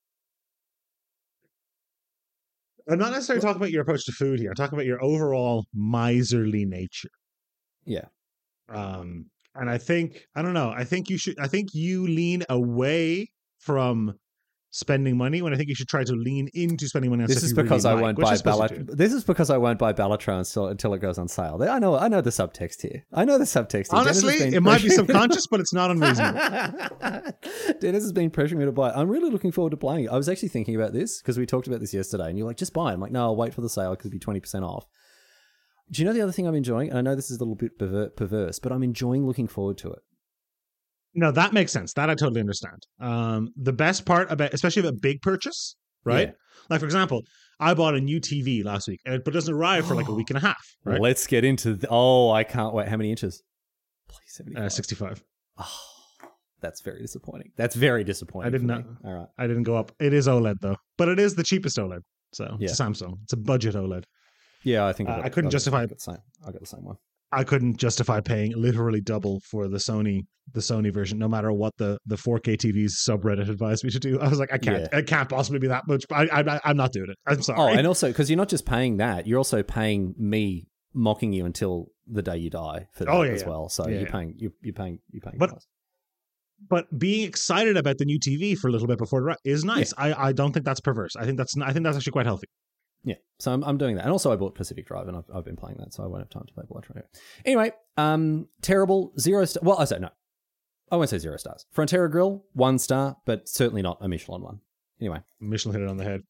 [2.88, 4.50] I'm not necessarily talking about your approach to food here.
[4.50, 7.10] I'm talking about your overall miserly nature.
[7.84, 8.06] Yeah.
[8.68, 10.70] Um, and I think I don't know.
[10.76, 11.38] I think you should.
[11.38, 14.14] I think you lean away from
[14.70, 17.24] spending money when I think you should try to lean into spending money.
[17.24, 18.96] On This is you really because I like, won't buy Ballat.
[18.96, 21.60] This is because I won't buy Balatro until, until it goes on sale.
[21.68, 21.98] I know.
[21.98, 23.04] I know the subtext here.
[23.12, 23.90] I know the subtext.
[23.90, 24.00] Here.
[24.00, 26.40] Honestly, been it might be subconscious, but it's not unreasonable.
[27.80, 28.96] Denis has been pressuring me to buy it.
[28.96, 30.10] I'm really looking forward to playing it.
[30.10, 32.56] I was actually thinking about this because we talked about this yesterday, and you're like,
[32.56, 32.94] just buy it.
[32.94, 34.86] I'm like, no, I'll wait for the sale because it'll be twenty percent off.
[35.90, 36.90] Do you know the other thing I'm enjoying?
[36.90, 39.90] And I know this is a little bit perverse, but I'm enjoying looking forward to
[39.90, 40.02] it.
[41.14, 41.92] No, that makes sense.
[41.94, 42.86] That I totally understand.
[43.00, 46.28] Um, the best part about, especially of a big purchase, right?
[46.28, 46.34] Yeah.
[46.68, 47.22] Like for example,
[47.58, 50.08] I bought a new TV last week, and it, but it doesn't arrive for like
[50.08, 51.00] a week and a half, right?
[51.00, 51.74] Let's get into.
[51.74, 52.88] The- oh, I can't wait.
[52.88, 53.42] How many inches?
[54.08, 54.62] Please, 75.
[54.64, 55.22] Uh, Sixty-five.
[55.58, 55.66] Oh,
[56.60, 57.50] that's very disappointing.
[57.56, 58.48] That's very disappointing.
[58.48, 58.84] I didn't me.
[59.04, 59.28] All right.
[59.38, 59.92] I didn't go up.
[59.98, 62.00] It is OLED though, but it is the cheapest OLED.
[62.32, 63.14] So it's a Samsung.
[63.24, 64.04] It's a budget OLED.
[64.62, 66.18] Yeah, I think Uh, got- I couldn't got- justify- I got the same.
[66.46, 66.96] I got the same one.
[67.32, 71.72] I couldn't justify paying literally double for the Sony the Sony version, no matter what
[71.78, 74.18] the the 4K TV's subreddit advised me to do.
[74.20, 74.98] I was like, I can't, Yeah.
[74.98, 76.04] it can't possibly be that much.
[76.10, 77.16] I, I, I'm not doing it.
[77.26, 77.60] I'm oh, sorry.
[77.60, 81.46] Oh, and also because you're not just paying that, you're also paying me mocking you
[81.46, 83.48] until the day you die for that Oh, yeah, as yeah.
[83.48, 83.68] well.
[83.68, 85.38] So Yeah, you're paying you're, you're paying you're paying.
[85.38, 85.54] But-
[86.68, 89.94] but being excited about the new TV for a little bit before it is nice.
[89.96, 91.16] I, I don't think that's perverse.
[91.16, 92.48] I think that's I think that's actually quite healthy.
[93.04, 95.44] Yeah, so I'm, I'm doing that, and also I bought Pacific Drive, and I've, I've
[95.44, 97.02] been playing that, so I won't have time to play Blood Bloodtrain.
[97.44, 99.62] Anyway, um, terrible zero star.
[99.64, 100.10] Well, I say no,
[100.90, 101.64] I won't say zero stars.
[101.74, 104.60] Frontera Grill one star, but certainly not a Michelin one.
[105.00, 106.20] Anyway, Michelin hit it on the head.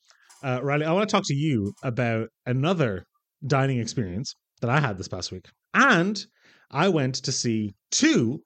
[0.42, 3.04] Uh, Riley, I want to talk to you about another
[3.46, 5.46] dining experience that I had this past week.
[5.74, 6.24] And
[6.70, 8.40] I went to see two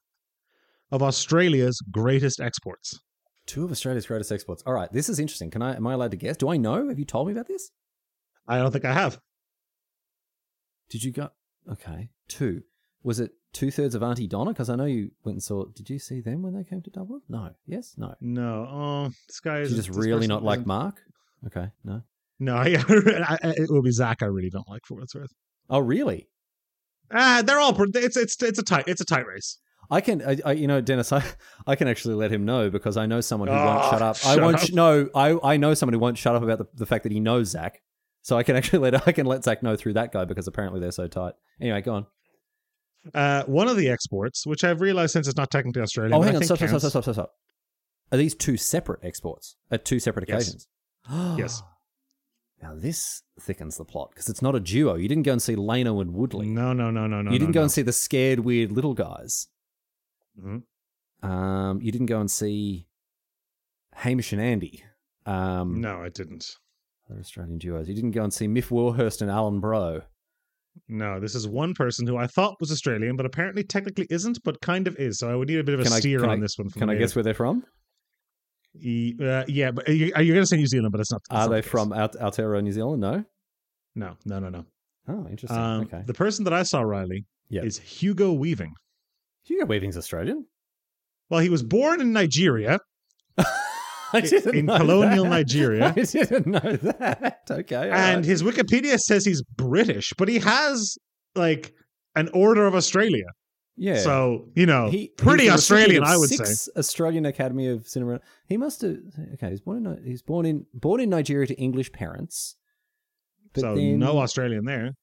[0.91, 2.99] of Australia's greatest exports.
[3.47, 4.63] two of Australia's greatest exports.
[4.67, 5.51] All right, this is interesting.
[5.51, 5.77] Can I?
[5.77, 6.37] Am I allowed to guess?
[6.37, 6.89] Do I know?
[6.89, 7.71] Have you told me about this?
[8.47, 9.19] I don't think I have.
[10.91, 11.31] Did you go?
[11.71, 12.63] Okay, two.
[13.03, 14.53] Was it two thirds of Aunty Donna?
[14.53, 15.65] Because I know you went and saw.
[15.67, 17.23] Did you see them when they came to Dublin?
[17.29, 17.51] No.
[17.67, 17.95] Yes.
[17.97, 18.15] No.
[18.21, 18.69] No.
[18.71, 21.01] Oh, this guy is you just really not like Mark?
[21.47, 21.69] Okay.
[21.85, 22.03] No.
[22.41, 24.21] No, yeah, it will be Zach.
[24.21, 25.33] I really don't like for what it's worth.
[25.71, 26.29] Oh, really?
[27.13, 27.75] Ah, they're all.
[27.95, 29.59] It's it's it's a tight it's a tight race.
[29.91, 31.23] I can, I, I, you know, Denis, I,
[31.67, 34.17] I can actually let him know because I know someone who Oh, won't shut up.
[34.27, 34.57] I won't.
[34.57, 34.63] up.
[34.63, 37.13] Sh- no, I, I know someone who won't shut up about the, the fact that
[37.13, 37.81] he knows Zach.
[38.25, 40.81] So I can actually let, I can let Zach know through that guy because apparently
[40.81, 41.35] they're so tight.
[41.61, 42.07] Anyway, go on.
[43.13, 46.15] Uh, one of the exports, which I've realized since it's not technically Australian.
[46.15, 46.43] Oh, hang on.
[46.43, 47.31] Stop, stop, stop, stop, stop, stop.
[48.11, 50.43] Are these two separate exports at two separate Yes.
[50.49, 50.69] occasions?
[51.39, 51.63] Yes.
[52.63, 54.95] Now this thickens the plot because it's not a duo.
[54.95, 56.47] You didn't go and see Lano and Woodley.
[56.47, 57.31] No, no, no, no, no.
[57.31, 57.65] you didn't no, go no.
[57.65, 59.49] and see the scared, weird little guys.
[60.41, 60.63] Mhm.
[61.23, 62.87] Um, you didn't go and see
[63.97, 64.83] Hamish and Andy.
[65.27, 66.57] Um, No, I didn't.
[67.09, 67.89] They're Australian duos.
[67.89, 70.03] You didn't go and see Myf Warhurst and Alan Bro.
[70.89, 74.61] No, this is one person who I thought was Australian, but apparently technically isn't, but
[74.61, 75.19] kind of is.
[75.19, 76.71] So I would need a bit of a Can steer can on I- this one.
[76.71, 77.63] Can I guess where they're from?
[78.81, 80.91] E- uh, yeah, but are you going to say New Zealand?
[80.91, 81.21] But it's not.
[81.31, 83.01] Are they the from Aot- Aotearoa, New Zealand?
[83.03, 83.25] No.
[83.95, 84.65] No, no, no, no.
[85.07, 85.57] Oh, interesting.
[85.61, 86.03] Um, okay.
[86.07, 87.65] The person that I saw, Riley, Yep.
[87.67, 88.73] is Hugo Weaving.
[89.45, 90.47] Hugo Weaving's Australian.
[91.31, 92.81] Well, he was born in Nigeria,
[94.15, 95.31] I didn't in know colonial that.
[95.31, 95.87] Nigeria.
[95.97, 97.41] I didn't know that.
[97.51, 97.91] Okay.
[97.91, 98.25] and right.
[98.25, 100.97] his Wikipedia says he's British, but he has
[101.35, 101.75] like
[102.17, 103.27] an Order of Australia.
[103.77, 103.99] yeah.
[103.99, 106.71] So you know, He- pretty Australian, I would say.
[106.77, 108.21] Australian Academy of Cinema.
[108.47, 108.97] He must have.
[109.35, 110.05] Okay, he's born in.
[110.05, 112.57] He's born in born in Nigeria to English parents.
[113.53, 114.95] But So then- no Australian there.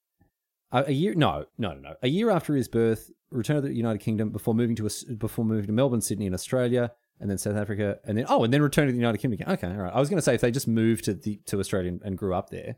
[0.74, 1.94] A, a year, no, no, no, no.
[2.02, 5.68] A year after his birth, returned to the United Kingdom before moving to before moving
[5.68, 8.90] to Melbourne, Sydney, in Australia, and then South Africa, and then oh, and then returned
[8.90, 9.54] to the United Kingdom again.
[9.54, 9.94] Okay, all right.
[9.94, 12.18] I was going to say if they just moved to the to Australia and, and
[12.18, 12.76] grew up there,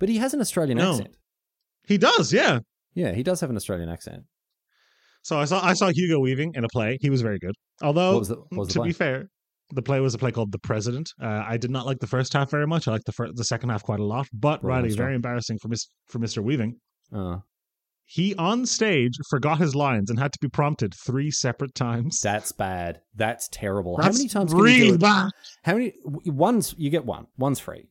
[0.00, 0.92] But he has an Australian No.
[0.92, 1.16] accent.
[1.86, 2.60] He does, yeah.
[2.94, 4.24] Yeah, he does have an Australian accent.
[5.22, 6.98] So I saw I saw Hugo Weaving in a play.
[7.00, 7.54] He was very good.
[7.80, 8.88] Although the, what was the to play?
[8.88, 9.28] be fair,
[9.72, 11.10] the play was a play called The President.
[11.22, 12.88] Uh, I did not like the first half very much.
[12.88, 14.26] I liked the fir- the second half quite a lot.
[14.32, 16.42] But Right, Riley, very embarrassing for Miss for Mr.
[16.42, 16.76] Weaving.
[17.14, 17.38] Uh,
[18.04, 22.20] He on stage forgot his lines and had to be prompted three separate times.
[22.22, 23.00] that's bad.
[23.14, 23.96] That's terrible.
[23.96, 25.00] That's How many times can you do it?
[25.00, 25.30] bad.
[25.64, 25.94] How many?
[26.04, 27.26] w- One's you get one.
[27.38, 27.86] One's free.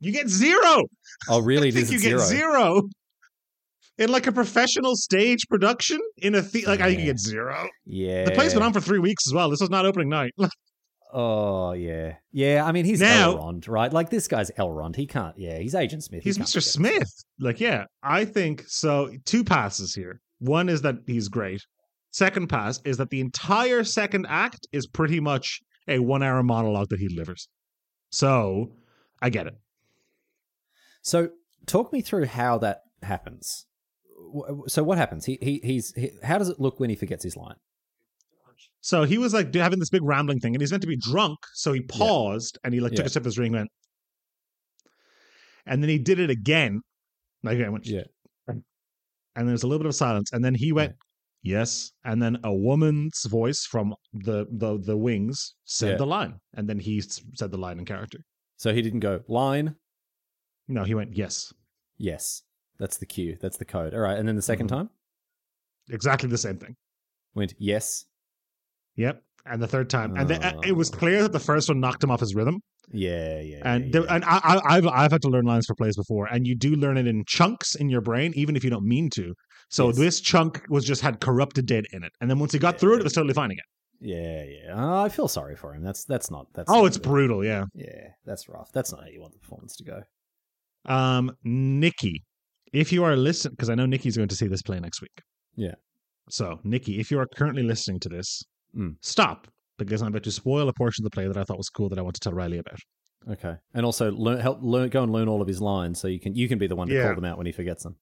[0.00, 0.82] You get zero.
[1.28, 1.68] Oh, really?
[1.68, 2.20] I think you at get zero.
[2.20, 2.82] zero.
[3.98, 7.06] In like a professional stage production in a the- like I can Yeah.
[7.06, 7.68] get zero.
[7.84, 8.24] Yeah.
[8.24, 9.50] The play's been on for three weeks as well.
[9.50, 10.32] This was not opening night.
[11.12, 12.64] Oh yeah, yeah.
[12.64, 13.92] I mean, he's Now- Elrond, right?
[13.92, 14.96] Like this guy's Elrond.
[14.96, 15.36] He can't.
[15.38, 16.22] Yeah, he's Agent Smith.
[16.22, 16.62] He's can't Mr.
[16.62, 17.10] Smith.
[17.38, 19.10] Like, yeah, I think so.
[19.24, 20.20] Two passes here.
[20.38, 21.64] One is that he's great.
[22.12, 26.88] Second pass is that the entire second act is pretty much a one hour monologue
[26.90, 27.48] that he delivers.
[28.10, 28.72] So
[29.22, 29.54] I get it.
[31.02, 31.30] So,
[31.66, 33.66] talk me through how that happens.
[34.66, 35.24] So, what happens?
[35.24, 37.56] He, he he's he, how does it look when he forgets his line?
[38.82, 41.38] So he was like having this big rambling thing, and he's meant to be drunk.
[41.54, 43.06] So he paused and he like took Yeah.
[43.06, 43.70] a sip of his drink, and went,
[45.66, 46.80] and then he did it again.
[47.42, 48.04] Like I went, Yeah.
[48.48, 50.94] and there's a little bit of silence, and then he went,
[51.42, 55.96] yes, and then a woman's voice from the the the wings said Yeah.
[55.98, 58.18] the line, and then he said the line in character.
[58.56, 59.76] So he didn't go line.
[60.68, 61.52] No, he went yes,
[61.98, 62.42] Yes,
[62.78, 63.36] that's the cue.
[63.42, 63.92] That's the code.
[63.92, 64.68] All right, and then the 2nd Mhm.
[64.68, 64.90] time
[65.90, 66.76] exactly the same thing.
[67.34, 68.06] went yes.
[69.00, 70.60] Yep, and the third time, and then, Oh.
[70.64, 72.60] it was clear that the first one knocked him off his rhythm.
[72.92, 73.62] Yeah, yeah.
[73.64, 74.14] and yeah, there, yeah.
[74.16, 76.74] and I, I, I've I've had to learn lines for plays before, and you do
[76.74, 79.34] learn it in chunks in your brain, even if you don't mean to.
[79.70, 79.96] So Yes.
[79.96, 82.94] this chunk was just had corrupted dead in it, and then once he got through
[82.96, 83.64] it, it was totally fine again.
[84.00, 84.74] yeah, yeah.
[84.74, 85.82] Oh, I feel sorry for him.
[85.82, 86.46] That's that's not.
[86.54, 87.04] That's Oh, not it's good.
[87.08, 87.64] brutal, yeah.
[87.74, 88.70] Yeah, that's rough.
[88.72, 90.02] That's not how you want the performance to go.
[90.86, 92.24] Um, Nikki,
[92.72, 95.16] if you are listening, because I know Nikki's going to see this play next week.
[95.54, 95.74] Yeah.
[96.28, 98.42] So Nikki, if you are currently listening to this,
[98.76, 98.96] Mm.
[99.02, 101.68] stop because I'm about to spoil a portion of the play that I thought was
[101.70, 102.78] cool that I want to tell Riley about.
[103.30, 106.20] Okay, and also learn help learn go and learn all of his lines so you
[106.20, 107.06] can you can be the one to Yeah.
[107.06, 107.96] call them out when he forgets them.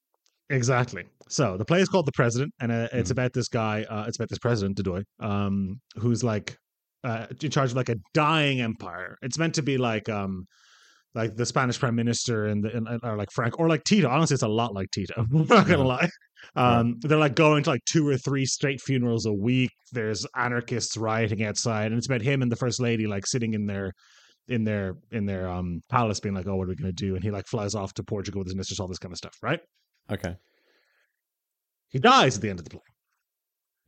[0.49, 1.03] Exactly.
[1.27, 3.11] So the play is called The President, and uh, it's Mhm.
[3.13, 3.83] about this guy.
[3.83, 6.57] Uh, it's about this president, Dodoy, um, who's like
[7.03, 9.15] uh, in charge of like a dying empire.
[9.21, 10.45] It's meant to be like um,
[11.15, 14.09] like the Spanish Prime Minister and the and, or like Frank or like Tito.
[14.09, 15.13] Honestly, it's a lot like Tito.
[15.33, 15.83] I'm not gonna Yeah.
[15.83, 16.09] lie.
[16.55, 19.71] Um, They're like going to like two or three straight funerals a week.
[19.91, 23.65] There's anarchists rioting outside, and it's about him and the first lady like sitting in
[23.65, 23.93] their
[24.47, 27.23] in their in their um palace, being like, "Oh, what are we gonna do?" And
[27.23, 29.59] he like flies off to Portugal with his mistress, all this kind of stuff, right?
[30.11, 30.35] Okay.
[31.89, 32.81] He dies at the end of the play.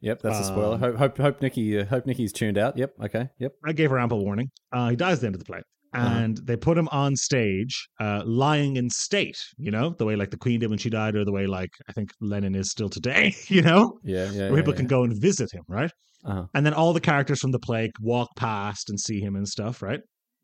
[0.02, 0.76] Yep, that's a spoiler.
[0.76, 2.78] Um, Hope hope hope Nikki uh, hope Nikki's tuned out.
[2.78, 2.94] Yep.
[3.06, 3.30] Okay.
[3.40, 3.54] Yep.
[3.66, 4.50] I gave her ample warning.
[4.72, 5.62] Uh, he dies at the end of the play.
[5.94, 6.08] Uh-huh.
[6.08, 10.32] And they put him on stage, uh, lying in state, you know, the way like
[10.32, 12.88] the Queen did when she died, or the way like I think Lenin is still
[12.90, 14.32] today, you know, Yeah.
[14.32, 14.50] Yeah.
[14.50, 15.92] where people yeah, can go and visit him, right?
[16.24, 16.46] Uh-huh.
[16.54, 19.82] And then all the characters from the play walk past and see him and stuff,
[19.82, 20.00] right?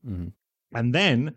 [0.05, 0.31] Mhm.
[0.73, 1.31] And then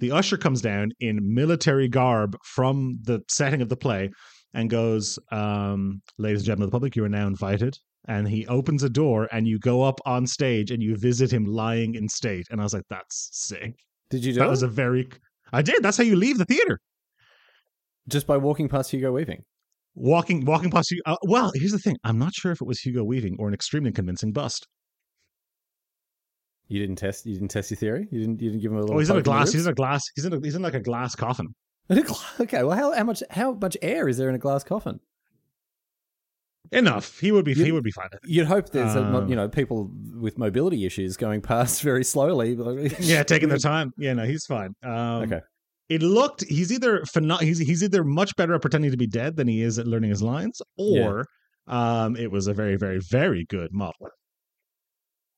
[0.00, 4.10] the usher comes down in military garb from the setting of the play
[4.54, 7.76] and goes, um, Ladies and gentlemen of the public, you are now invited.
[8.08, 11.44] And he opens a door and you go up on stage and you visit him
[11.44, 12.46] lying in state.
[12.50, 13.74] And I was like, That's sick.
[14.10, 14.50] Did you do That it?
[14.50, 15.08] was a very.
[15.52, 15.82] I did.
[15.82, 16.78] That's how you leave the theater.
[18.08, 19.42] just by walking past Hugo Weaving?
[19.94, 21.00] Walking, walking past you.
[21.06, 21.96] Uh, well, here's the thing.
[22.02, 24.66] I'm not sure if it was Hugo Weaving or an extremely convincing bust.
[26.68, 27.26] You didn't test.
[27.26, 28.08] You didn't test your theory.
[28.10, 28.40] You didn't.
[28.40, 28.96] You didn't give him a little.
[28.96, 29.52] Oh, he's in a glass.
[29.52, 30.02] He's in a glass.
[30.16, 30.32] He's in.
[30.32, 31.48] A, he's in like a glass coffin.
[32.40, 32.62] Okay.
[32.62, 35.00] Well, how how much how much air is there in a glass coffin?
[36.72, 37.18] Enough.
[37.20, 37.52] He would be.
[37.52, 38.08] You- he would be fine.
[38.24, 42.54] You'd hope there's a, Um, you know people with mobility issues going past very slowly.
[43.00, 43.92] yeah, taking their time.
[43.98, 44.74] Yeah, no, he's fine.
[44.82, 45.40] Um, Okay.
[45.88, 49.36] It looked he's either pheno- he's he's either much better at pretending to be dead
[49.36, 51.26] than he is at learning his lines, or
[51.66, 54.08] um, it was a very very very good model.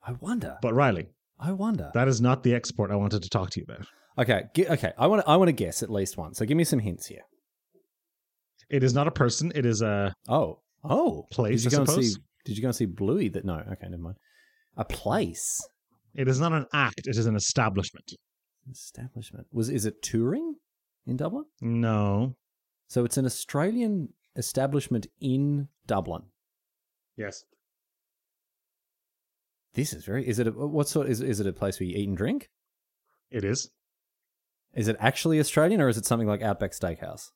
[0.06, 0.58] I wonder.
[0.62, 1.08] But Riley,
[1.40, 1.90] I wonder.
[1.94, 3.86] that is not the export I wanted to talk to you about.
[4.18, 4.44] Okay.
[4.54, 4.92] gi- okay.
[4.96, 5.22] I want.
[5.24, 6.34] to I want to guess at least one.
[6.34, 7.22] So give me some hints here.
[8.70, 9.50] It is not a person.
[9.56, 10.60] It is a Oh.
[10.84, 11.26] Oh.
[11.30, 12.20] Place, Did you I go and see?
[12.44, 13.28] Did you go and see Bluey?
[13.28, 13.54] That no.
[13.72, 13.88] Okay.
[13.88, 14.16] Never mind.
[14.76, 15.60] A place.
[16.14, 17.06] it is not an act.
[17.06, 18.12] It is an establishment.
[18.70, 19.46] Establishment.
[19.52, 20.56] Was is it touring
[21.06, 21.44] in Dublin?
[21.60, 22.36] No.
[22.88, 26.22] So it's an Australian establishment in Dublin.
[27.16, 27.44] Yes.
[29.74, 30.26] This is very.
[30.26, 31.08] Is it a what sort?
[31.08, 32.48] Is is it a place where you eat and drink?
[33.30, 33.70] It is.
[34.74, 37.30] Is it actually Australian or is it something like Outback Steakhouse?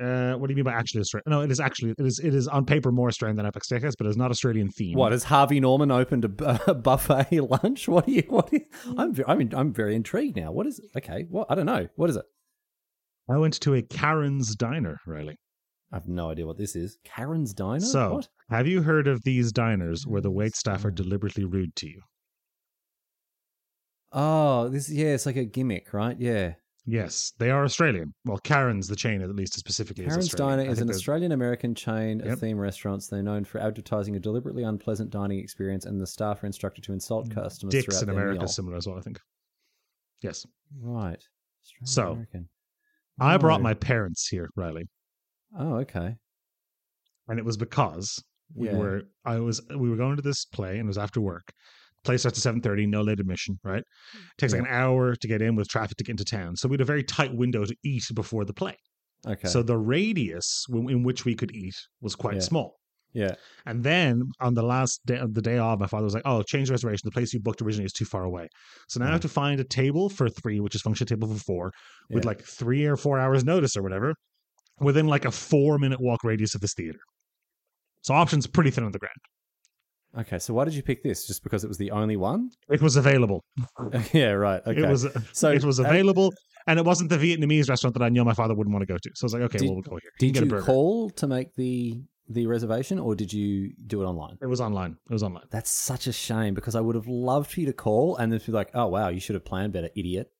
[0.00, 1.24] Uh, what do you mean by actually Australian?
[1.26, 3.94] No, it is actually it is it is on paper more Australian than Epic Steakhouse,
[3.98, 4.96] but it's not Australian themed.
[4.96, 7.86] What has Harvey Norman opened a, a buffet lunch?
[7.86, 8.22] What do you?
[8.28, 8.50] What?
[8.50, 10.52] Do you, I'm I'm in- I'm very intrigued now.
[10.52, 10.86] What is it?
[10.96, 11.88] Okay, what I don't know.
[11.96, 12.24] What is it?
[13.30, 15.36] I went to a Karen's Diner, Riley.
[15.92, 16.98] I have no idea what this is.
[17.04, 17.80] Karen's Diner.
[17.80, 18.28] So, what?
[18.48, 22.00] have you heard of these diners where the wait staff are deliberately rude to you?
[24.12, 26.16] Oh, this yeah, it's like a gimmick, right?
[26.18, 26.54] Yeah.
[26.86, 28.14] Yes, they are Australian.
[28.24, 30.04] Well, Karen's the chain, at least specifically.
[30.04, 30.58] Karen's is Australian.
[30.60, 33.06] Diner is an Australian American chain of theme restaurants.
[33.06, 36.92] They're known for advertising a deliberately unpleasant dining experience, and the staff are instructed to
[36.92, 39.20] insult mm, customers Dick's throughout in America is similar as well, I think.
[40.22, 40.46] Yes.
[40.80, 41.22] Right.
[41.62, 42.48] Australian So, American.
[43.20, 44.88] I brought my parents here, Riley.
[45.58, 46.16] Oh, okay.
[47.28, 48.22] And it was because
[48.54, 48.76] we Yeah.
[48.76, 51.52] were I was we were going to this play and it was after work.
[52.04, 53.82] Play starts at seven thirty, no late admission, right?
[54.16, 54.20] Mm.
[54.38, 56.56] Takes like an hour to get in with traffic to get into town.
[56.56, 58.76] So we had a very tight window to eat before the play.
[59.26, 59.48] Okay.
[59.48, 62.40] So the radius w- in which we could eat was quite Yeah.
[62.40, 62.76] small.
[63.12, 63.34] yeah.
[63.66, 66.42] And then on the last day of the day off, my father was like, "Oh,
[66.42, 67.02] change the reservation.
[67.04, 68.46] The place you booked originally is too far away.
[68.88, 69.22] So now I have mm.
[69.22, 71.72] to find a table for three, which is function table for four,
[72.08, 72.28] with Yeah.
[72.28, 74.14] like three or four hours notice or whatever,
[74.78, 77.00] within like a four minute walk radius of this theater.
[78.02, 79.18] So options pretty thin on the ground.
[80.18, 80.38] Okay.
[80.38, 81.26] So why did you pick this?
[81.26, 82.50] Just because it was the only one?
[82.68, 83.44] It was available.
[84.12, 84.30] yeah.
[84.30, 84.62] Right.
[84.66, 84.82] Okay.
[84.82, 86.32] It was so it was uh, available,
[86.66, 88.98] and it wasn't the Vietnamese restaurant that I knew my father wouldn't want to go
[88.98, 89.10] to.
[89.14, 90.10] So I was like, okay, Did- well, we'll go here.
[90.20, 94.38] You Did you call to make the the reservation, or did you do it online?
[94.40, 94.96] It was online.
[95.08, 95.44] It was online.
[95.50, 98.40] That's such a shame because I would have loved for you to call and then
[98.44, 100.30] be like, "Oh wow, you should have planned better, idiot."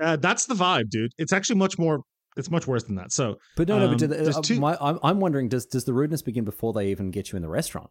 [0.00, 1.12] Uh, that's the vibe, dude.
[1.18, 2.00] It's actually much more.
[2.36, 3.12] It's much worse than that.
[3.12, 3.86] So But no, no.
[3.86, 6.72] Um, But the, uh, two- my, I'm, I'm wondering, does does the rudeness begin before
[6.72, 7.90] they even get you in the restaurant?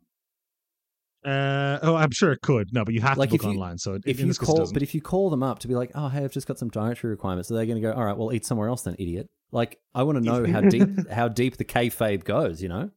[1.26, 2.70] Uh, oh, I'm sure it could.
[2.74, 3.78] No, but you have Like, to book you- online.
[3.78, 5.68] So it, If you this case, it call, but if you call them up to
[5.68, 7.92] be like, "Oh, hey, I've just got some dietary requirements," so they're going to go,
[7.94, 10.88] "All right, well, eat somewhere else then, idiot." Like, I want to know how deep
[11.12, 12.62] how deep the kayfabe goes.
[12.62, 12.90] You know?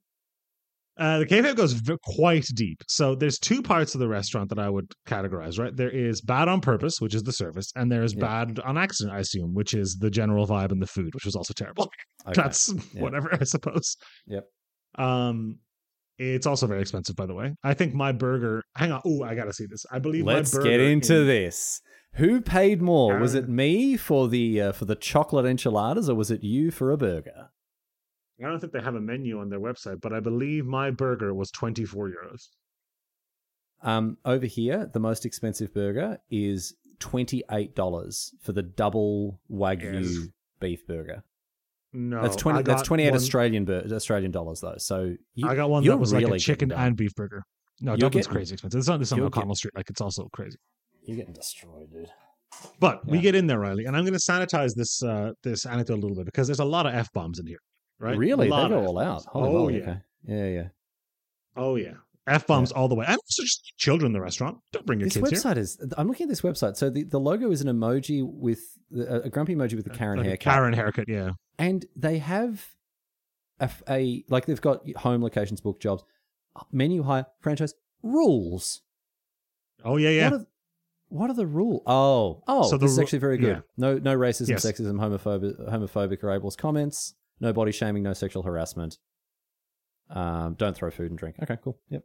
[0.98, 2.82] Uh, the kayfabe goes v- quite deep.
[2.86, 5.58] So there's two parts of the restaurant that I would categorize.
[5.58, 8.20] Right, there is bad on purpose, which is the service, and there is Yeah.
[8.44, 11.34] bad on accident, I assume, which is the general vibe and the food, which was
[11.34, 11.90] also terrible.
[12.28, 12.40] Okay.
[12.40, 13.00] That's Yeah.
[13.02, 13.96] whatever, I suppose.
[14.28, 14.44] Yep.
[14.96, 15.58] Um,
[16.34, 17.54] it's also very expensive, by the way.
[17.64, 18.62] I think my burger.
[18.76, 19.00] Hang on.
[19.04, 19.84] Oh, I gotta see this.
[19.90, 20.24] I believe.
[20.24, 21.80] Let's my burger get into in- this.
[22.16, 23.18] Who paid more?
[23.18, 26.90] Was it me for the uh, for the chocolate enchiladas, or was it you for
[26.90, 27.48] a burger?
[28.44, 31.32] I don't think they have a menu on their website, but I believe my burger
[31.32, 32.48] was 24 euros.
[33.82, 40.02] Um, over here, the most expensive burger is twenty eight dollars for the double wagyu
[40.04, 40.28] Yes.
[40.60, 41.24] beef burger.
[41.92, 42.62] No, That's twenty.
[42.62, 44.74] That's twenty eight Australian Australian dollars though.
[44.78, 47.42] So you, I got one that was like a chicken and beef burger.
[47.80, 48.78] No, Dublin's getting- crazy expensive.
[48.78, 49.74] It's not this on O'Connell Street.
[49.74, 50.56] Like it's also crazy.
[51.04, 52.08] You're getting destroyed, dude.
[52.78, 55.94] But we get in there, Riley, and I'm going to sanitize this uh, this anecdote
[55.94, 57.58] a little bit because there's a lot of f bombs in here.
[57.98, 58.16] Right?
[58.16, 59.24] Really, A they go all out.
[59.26, 59.98] Holy oh moly, yeah, okay.
[60.24, 60.68] yeah, yeah.
[61.56, 61.94] oh yeah,
[62.26, 63.06] f bombs all the way.
[63.08, 64.58] And also just children in the restaurant.
[64.72, 65.38] Don't bring your This kids here.
[65.40, 65.78] website is.
[65.96, 66.76] I'm looking at this website.
[66.76, 68.60] So the, the logo is an emoji with
[68.96, 70.52] a, a grumpy emoji with a Karen Like a haircut.
[70.52, 71.04] Karen haircut.
[71.08, 71.30] Yeah.
[71.58, 72.66] And they have
[73.88, 76.02] a like they've got home locations, book jobs,
[76.72, 78.82] menu hire, franchise rules.
[79.84, 80.30] Oh yeah, yeah.
[80.30, 80.46] What are,
[81.08, 81.82] what are the rules?
[81.86, 83.56] Oh, oh, So this is actually very good.
[83.56, 83.60] yeah.
[83.76, 84.64] No, no racism, Yes.
[84.64, 87.14] sexism, homophobic, homophobic or ableist comments.
[87.40, 88.02] No body shaming.
[88.02, 88.98] No sexual harassment.
[90.10, 91.36] Um, don't throw food and drink.
[91.42, 91.78] Okay, cool.
[91.90, 92.04] Yep.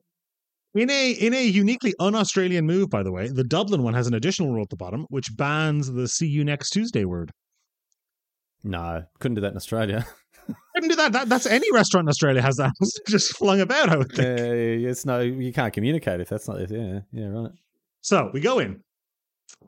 [0.76, 4.14] In a in a uniquely un-Australian move, by the way, the Dublin one has an
[4.14, 7.32] additional rule at the bottom which bans the "see you next Tuesday" word.
[8.68, 10.06] No, couldn't do that in Australia.
[10.76, 11.12] Couldn't do that.
[11.14, 11.28] that.
[11.28, 12.72] That's any restaurant in Australia has that
[13.08, 13.90] just flung about.
[13.90, 14.40] I would think.
[14.40, 14.44] Uh,
[14.90, 16.62] it's no, you can't communicate if that's not.
[16.62, 17.52] If, yeah, yeah, right.
[18.02, 18.80] So we go in.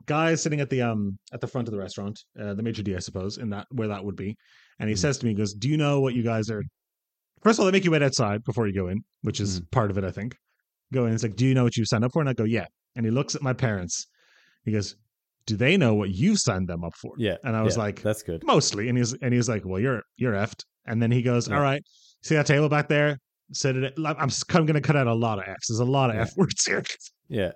[0.06, 2.82] Guy is sitting at the um at the front of the restaurant, uh, the maitre
[2.84, 4.36] d, I suppose, in that where that would be,
[4.78, 4.98] and he Mhm.
[4.98, 6.62] says to me, he "Goes, do you know what you guys are?"
[7.42, 9.90] First of all, they make you wait outside before you go in, which is part
[9.90, 10.34] of it, I think.
[10.94, 12.44] Go in, it's like, "Do you know what you signed up for?" And I go,
[12.44, 14.06] "Yeah." And he looks at my parents.
[14.64, 14.96] He goes,
[15.50, 18.02] "Do they know what you signed them up for?" Yeah, And I was yeah, like,
[18.02, 18.44] that's good.
[18.44, 18.88] mostly.
[18.88, 21.56] And he's and he was like, "Well, you're you're effed." And then he goes, Yeah.
[21.56, 21.82] "All right,
[22.22, 23.18] see that table back there?
[23.52, 23.94] Said it.
[23.98, 24.16] I'm
[24.54, 25.66] I'm going to cut out a lot of f's.
[25.68, 26.22] There's a lot of Yeah.
[26.22, 26.82] f words here."
[27.32, 27.52] Yeah,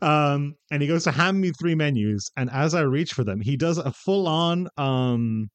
[0.00, 3.40] Um, and he goes to hand me three menus, and as I reach for them,
[3.40, 5.48] he does a full on um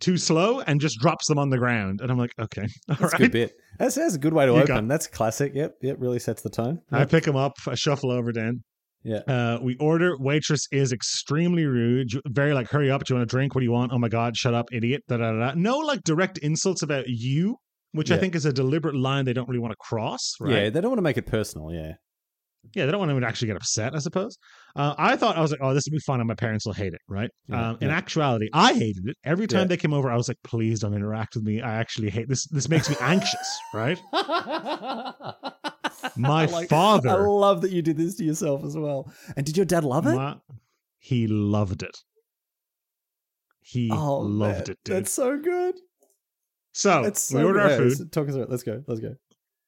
[0.00, 2.00] too slow and just drops them on the ground.
[2.00, 3.52] And I'm like, okay, all that's a good bit.
[3.78, 4.86] That's, that's a good way to You open.
[4.88, 5.52] That's classic.
[5.54, 5.96] Yep, yep.
[5.98, 6.80] Really sets the tone.
[6.92, 8.62] I pick him up, I shuffle over Dan.
[9.04, 9.18] Yeah.
[9.28, 10.16] Uh, we order.
[10.18, 12.08] Waitress is extremely rude.
[12.26, 13.04] Very like, hurry up.
[13.04, 13.54] Do you want a drink?
[13.54, 13.92] What do you want?
[13.92, 15.02] Oh my god, shut up, idiot.
[15.08, 15.52] Da, da, da.
[15.54, 17.56] No like direct insults about you,
[17.92, 20.34] which I think is a deliberate line they don't really want to cross.
[20.40, 20.52] Right?
[20.64, 21.72] Yeah, they don't want to make it personal.
[21.72, 21.92] Yeah,
[22.74, 24.36] Yeah, they don't want him to actually get upset, I suppose.
[24.76, 26.74] Uh, I thought, I was like, oh, this will be fun and my parents will
[26.74, 27.30] hate it, right?
[27.48, 29.16] Yeah, um, In actuality, I hated it.
[29.24, 29.66] Every time Yeah.
[29.68, 31.62] they came over, I was like, please don't interact with me.
[31.62, 32.46] I actually hate this.
[32.48, 33.98] This makes me anxious, right?
[36.16, 39.12] My like- father- I love that you did this to yourself as well.
[39.36, 40.14] And did your dad love it?
[40.14, 40.36] Ma-
[40.98, 41.96] he loved it.
[43.60, 44.96] He Oh, loved man, it, dude.
[44.96, 45.74] That's so good.
[46.72, 48.12] so, so we ordered our food.
[48.12, 48.48] Talk us it.
[48.50, 48.82] Let's go.
[48.86, 49.14] Let's go.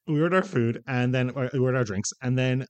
[0.07, 2.65] we ordered our food and then uh, we ordered our drinks and then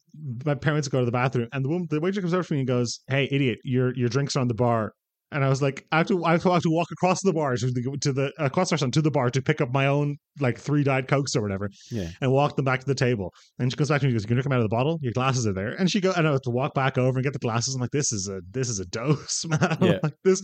[0.46, 2.60] my parents go to the bathroom and the woman the waiter comes over to me
[2.60, 4.94] and goes hey idiot your your drinks are on the bar
[5.32, 7.22] and I was like I have to I have to, I have to walk across
[7.22, 9.72] the bar to the, to the across the restaurant to the bar to pick up
[9.74, 12.10] my own like three diet cokes or whatever Yeah.
[12.22, 14.24] and walk them back to the table and she goes back to me and goes
[14.24, 16.12] you can drink them out of the bottle your glasses are there and she go
[16.16, 18.28] and I have to walk back over and get the glasses I'm like this is
[18.30, 20.00] a this is a dose man Yeah.
[20.04, 20.44] like this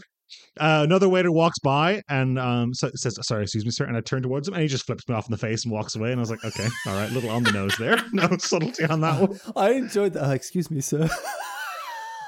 [0.60, 4.02] uh, another waiter walks by and um, so, says, "Sorry, excuse me, sir." And I
[4.02, 6.12] turn towards him, and he just flips me off in the face and walks away.
[6.12, 9.00] And I was like, "Okay, all right, little on the nose there, no subtlety on
[9.00, 10.28] that one." I enjoyed that.
[10.28, 11.08] Uh, excuse me, sir.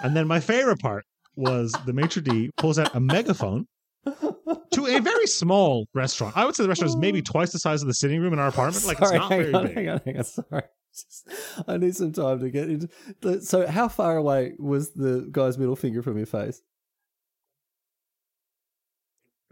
[0.02, 1.04] And then my favorite part
[1.40, 3.66] was the maitre d pulls out a megaphone
[4.06, 6.36] to a very small restaurant.
[6.38, 7.24] I would say the restaurant is maybe oh.
[7.26, 8.86] twice the size of the sitting room in our apartment.
[8.86, 9.76] Like Sorry, it's not hang very on, big.
[9.76, 10.24] hang on, hang on.
[10.24, 10.64] Sorry.
[10.94, 11.30] Just-
[11.68, 12.90] I need some time to get into.
[13.22, 16.62] the- So, how far away was the guy's middle finger from your face?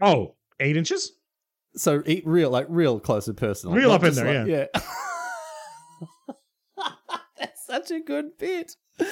[0.00, 1.12] Oh, eight inches?
[1.76, 4.66] So, eat real, like real close and personal, Real up in there, like- yeah.
[7.38, 8.74] That's such a good bit.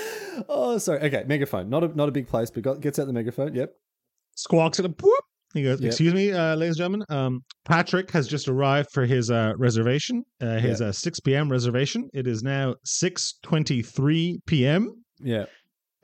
[0.50, 1.00] Oh, sorry.
[1.00, 1.70] Okay, megaphone.
[1.70, 3.54] Not a not a big place, but got, gets out the megaphone.
[3.54, 3.70] Yep.
[4.36, 5.24] Squawks at a whoop.
[5.54, 5.86] He goes, Yep.
[5.88, 7.06] "Excuse me, uh, ladies and gentlemen.
[7.08, 10.22] Um, Patrick has just arrived for his uh, reservation.
[10.42, 11.50] Uh, his uh, six p.m.
[11.50, 12.10] reservation.
[12.12, 14.92] It is now six twenty-three p.m.
[15.20, 15.46] Yeah.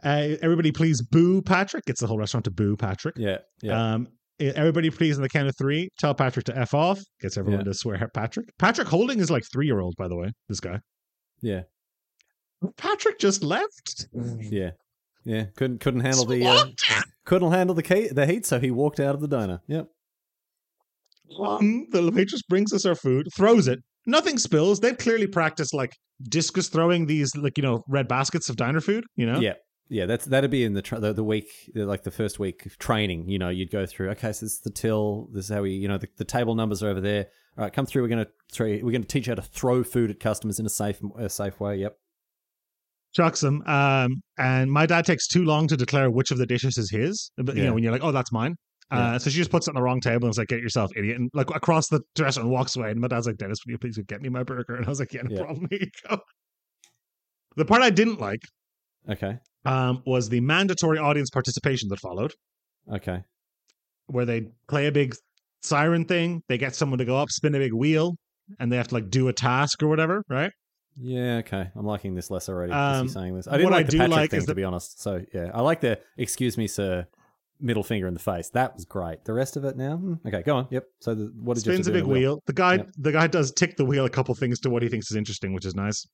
[0.03, 1.85] Uh, everybody, please boo Patrick.
[1.87, 3.17] It's the whole restaurant to boo Patrick.
[3.19, 3.39] Yeah.
[3.63, 3.93] Yeah.
[3.95, 4.09] Um,
[4.41, 7.01] everybody, please, on the count of three, tell Patrick to f off.
[7.21, 7.65] Gets everyone Yeah.
[7.73, 8.47] to swear at Patrick.
[8.59, 10.29] Patrick Holding is like three-year-old, by the way.
[10.49, 10.79] This guy.
[11.43, 11.63] yeah.
[12.77, 14.07] Patrick just left.
[14.39, 14.71] Yeah.
[15.25, 15.45] Yeah.
[15.57, 16.67] Couldn't couldn't handle the uh,
[17.25, 19.61] couldn't handle the key, the heat, so he walked out of the diner.
[19.69, 19.89] Yep.
[21.39, 23.79] Um, the waitress brings us our food, throws it.
[24.07, 24.81] Nothing spills.
[24.81, 25.93] They've clearly practiced like
[26.29, 29.05] discus throwing these, like you know, red baskets of diner food.
[29.17, 29.55] You know, Yeah.
[29.89, 32.79] Yeah, that's that'd be in the tra- the, the week, like the first week of
[32.79, 33.29] training.
[33.29, 34.09] You know, you'd go through.
[34.13, 35.29] Okay, so this is the till.
[35.33, 37.27] This is how we, you know, the, the table numbers are over there.
[37.59, 38.01] All right, come through.
[38.01, 38.69] We're gonna throw.
[38.69, 41.61] We're gonna teach you how to throw food at customers in a safe, a safe
[41.61, 41.77] way.
[41.77, 41.99] Yep.
[43.13, 43.63] Chucks them.
[43.67, 47.31] Um, and my dad takes too long to declare which of the dishes is his.
[47.37, 47.69] But you Yeah.
[47.69, 48.55] know, when you're like, oh, that's mine.
[48.91, 49.19] Uh, Yeah.
[49.19, 51.19] so she just puts it on the wrong table and is like, "Get yourself, idiot!"
[51.19, 52.91] And like across the restaurant and walks away.
[52.91, 55.01] And my dad's like, "Denis, will you please get me my burger?" And I was
[55.01, 55.45] like, "Yeah, no Yeah.
[55.45, 55.67] problem.
[55.71, 56.19] Here you go."
[57.57, 58.41] The part I didn't like
[59.09, 59.39] Okay.
[59.65, 62.33] um, was the mandatory audience participation that followed.
[62.93, 63.23] Okay.
[64.07, 65.15] where they play a big
[65.63, 66.43] siren thing.
[66.49, 68.17] They get someone to go up, spin a big wheel,
[68.59, 70.51] and they have to like do a task or whatever, right?
[70.97, 71.37] Yeah.
[71.39, 71.69] Okay.
[71.75, 72.73] I'm liking this less already.
[72.73, 73.49] Um, you saying this.
[73.49, 75.01] I didn't like I the Patrick like thing is to be honest.
[75.03, 77.07] So yeah, I like the excuse me, sir.
[77.61, 78.49] Middle finger in the face.
[78.51, 79.25] That was great.
[79.25, 79.97] The rest of it now.
[79.97, 80.67] hmm, Okay, go on.
[80.73, 80.85] Yep.
[80.99, 82.43] So the, what did you Spins to a big the wheel.
[82.47, 82.89] The guy, Yep.
[82.99, 85.53] the guy does tick the wheel a couple things to what he thinks is interesting,
[85.55, 86.05] which is nice.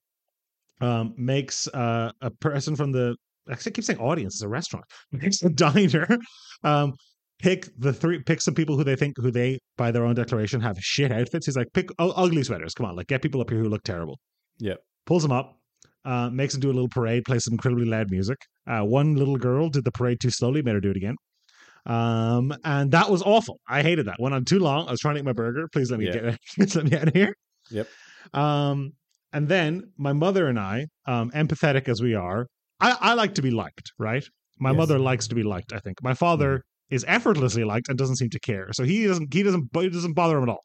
[0.83, 3.17] Um, makes uh, a person from the
[3.51, 4.35] actually I keep saying audience.
[4.35, 4.85] It's a restaurant.
[5.13, 6.19] Makes a diner.
[6.63, 6.93] Um,
[7.41, 8.23] pick the three.
[8.23, 11.47] Pick some people who they think who they by their own declaration have shit outfits.
[11.47, 12.75] He's like, pick ugly sweaters.
[12.75, 14.19] Come on, like get people up here who look terrible.
[14.59, 14.79] Yep.
[15.07, 15.59] pulls them up,
[16.05, 18.39] uh, makes them do a little parade, plays some incredibly loud music.
[18.67, 21.15] Uh, one little girl did the parade too slowly, made her do it again.
[21.87, 23.61] Um, and that was awful.
[23.69, 24.17] I hated that.
[24.19, 24.89] Went on too long.
[24.89, 25.69] I was trying to eat my burger.
[25.73, 26.13] Please let me Yeah.
[26.33, 27.35] get please let me out of here.
[27.71, 27.89] Yep.
[28.35, 28.93] Um,
[29.33, 32.47] and then my mother and I, um, empathetic as we are,
[32.81, 34.25] I, I like to be liked, right?
[34.59, 34.77] My Yes.
[34.79, 35.73] mother likes to be liked.
[35.73, 38.69] I think my father is effortlessly liked and doesn't seem to care.
[38.73, 40.63] So he doesn't he doesn't it doesn't bother him at all.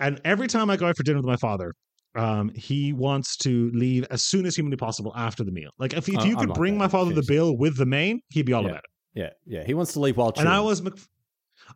[0.00, 1.72] And every time I go out for dinner with my father,
[2.18, 5.70] um, he wants to leave as soon as humanly possible after the meal.
[5.78, 6.78] Like if, if Oh, you could like bring that.
[6.80, 8.68] my father the bill with the main, he'd be all Yeah.
[8.70, 8.90] about it.
[9.14, 9.30] Yeah.
[9.46, 9.64] Yeah.
[9.64, 10.46] He wants to leave while chewing.
[10.46, 10.94] And I always make,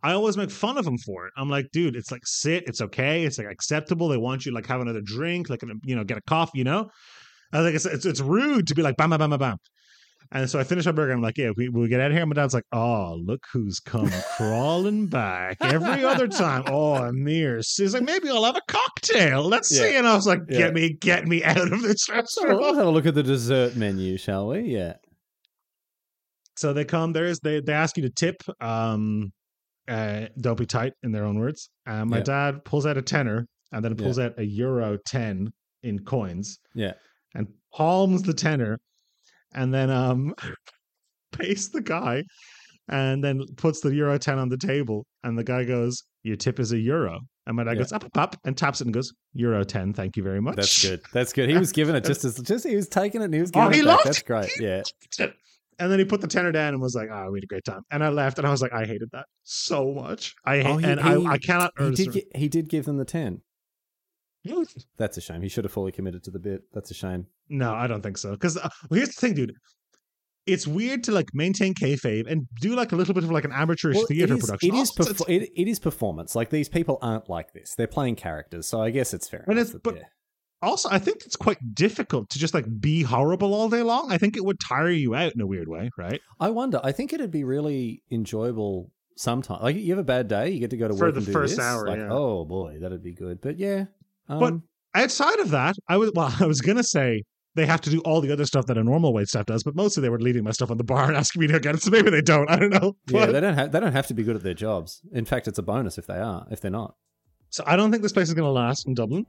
[0.03, 1.33] I always make fun of him for it.
[1.37, 4.09] I'm like, dude, it's like sit, it's okay, it's like acceptable.
[4.09, 6.89] They want you like have another drink, like you know, get a coffee, you know.
[7.53, 9.57] I was like, it's, it's it's rude to be like bam bam bam bam bam.
[10.35, 11.13] And so I finish my burger.
[11.13, 12.25] I'm like, yeah, we we get out of here.
[12.25, 16.63] My dad's like, oh, look who's come crawling back every other time.
[16.69, 17.57] Oh, Amir.
[17.59, 19.43] He's like, maybe I'll have a cocktail.
[19.43, 19.83] Let's Yeah.
[19.83, 19.97] see.
[19.97, 20.59] And I was like, Yeah.
[20.59, 22.61] get me, get me out of this restaurant.
[22.63, 24.61] let's have a look at the dessert menu, shall we?
[24.63, 24.95] Yeah.
[26.57, 27.13] So they come.
[27.13, 28.37] There's they they ask you to tip.
[28.61, 29.33] Um,
[29.89, 31.69] uh, don't be tight in their own words.
[31.87, 32.23] Uh, my Yeah.
[32.25, 35.49] dad pulls out a tenner and then pulls out a euro ten
[35.83, 36.93] in coins Yeah.
[37.35, 38.79] and palms the tenner,
[39.55, 40.35] and then um,
[41.33, 42.23] pays the guy,
[42.89, 46.59] and then puts the euro ten on the table, and the guy goes, "Your tip
[46.61, 47.79] is a euro." And my dad Yeah.
[47.79, 50.57] goes up, up, up, and taps it and goes, "Euro ten, thank you very much."
[50.57, 51.01] That's good.
[51.13, 51.49] That's good.
[51.49, 53.69] He was giving it just as just he was taking it and he was giving
[53.69, 54.05] Oh, he it back.
[54.05, 54.51] That's great.
[54.61, 54.83] Yeah.
[55.79, 57.65] And then he put the tenner down and was like, "Ah, we had a great
[57.65, 60.35] time." And I left, and I was like, "I hated that so much.
[60.45, 62.69] I hate, Oh, he- and he- I, I cannot." He earn did gi- he did
[62.69, 63.41] give them the 10.
[64.99, 65.43] That's a shame.
[65.43, 66.63] He should have fully committed to the bit.
[66.73, 67.27] That's a shame.
[67.49, 68.33] No, I don't think so.
[68.33, 69.55] Because uh, well, here's the thing, dude.
[70.47, 73.53] it's weird to like maintain kayfabe and do like a little bit of like an
[73.53, 74.75] amateurish Well, theater it is, production.
[74.75, 76.35] It is, perfor- it, it is performance.
[76.35, 77.75] Like these people aren't like this.
[77.77, 79.45] They're playing characters, so I guess it's fair.
[79.47, 80.09] And it's- that but- they're-
[80.65, 84.13] also, I think it's quite difficult to just like be horrible all day long.
[84.13, 86.21] I think it would tire you out in a weird way, right?
[86.39, 86.81] I wonder.
[86.85, 89.61] I think it'd be really enjoyable sometime.
[89.61, 91.27] Like you have a bad day, you get to go to For work the and
[91.27, 91.65] do first this.
[91.67, 92.09] hour, Like, yeah.
[92.13, 93.41] oh boy, that'd be good.
[93.41, 93.87] But yeah,
[94.29, 94.55] um, But-
[94.95, 97.23] Outside of that, I was well, I was gonna say
[97.55, 99.75] they have to do all the other stuff that a normal wait staff does, but
[99.75, 101.83] mostly they were leaving my stuff on the bar and asking me to get it.
[101.83, 102.51] So maybe they don't.
[102.51, 102.95] I don't know.
[103.09, 105.01] yeah, they don't have they don't have to be good at their jobs.
[105.13, 106.47] In fact, it's a bonus if they are.
[106.51, 106.95] If they're not,
[107.49, 109.25] So I don't think this place is going to last in Dublin.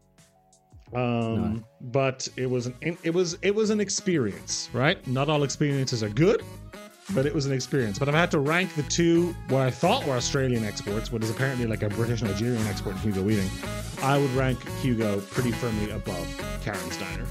[0.93, 1.63] Um, No.
[1.81, 5.05] but it was an it was it was an experience, right?
[5.07, 6.43] Not all experiences are good,
[7.13, 7.99] but it was an experience.
[7.99, 11.23] But if I had to rank the two, what I thought were Australian exports, what
[11.23, 13.49] is apparently like a British Nigerian export, Hugo Weaving,
[14.01, 17.25] I would rank Hugo pretty firmly above Karen's Diner.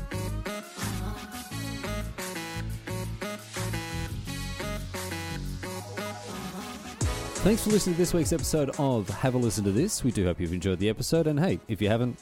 [7.42, 10.04] Thanks for listening to this week's episode of Have a Listen to This.
[10.04, 11.26] We do hope you've enjoyed the episode.
[11.26, 12.16] And hey, if you haven't,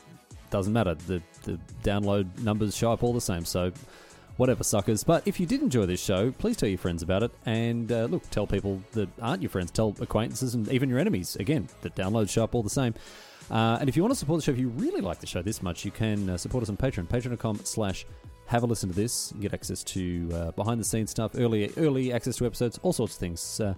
[0.48, 0.94] doesn't matter.
[0.94, 3.44] The, the download numbers show up all the same.
[3.44, 3.70] So
[4.41, 5.05] whatever, suckers.
[5.05, 7.30] But if you did enjoy this show, please tell your friends about it.
[7.45, 11.36] And uh, look, tell people that aren't your friends, tell acquaintances and even your enemies.
[11.36, 12.95] Again, the downloads show up all the same.
[13.51, 15.43] Uh, and if you want to support the show, if you really like the show
[15.43, 18.07] this much, you can uh, support us on Patreon, patreon.com slash
[18.47, 19.30] have a listen to this.
[19.36, 22.95] You get access to uh, behind the scenes stuff, early early access to episodes, all
[22.95, 23.61] sorts of things.
[23.61, 23.74] Uh,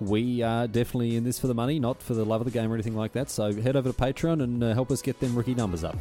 [0.00, 2.70] we are definitely in this for the money, not for the love of the game
[2.70, 3.28] or anything like that.
[3.28, 5.98] So head over to Patreon and uh, help us get them rookie numbers up.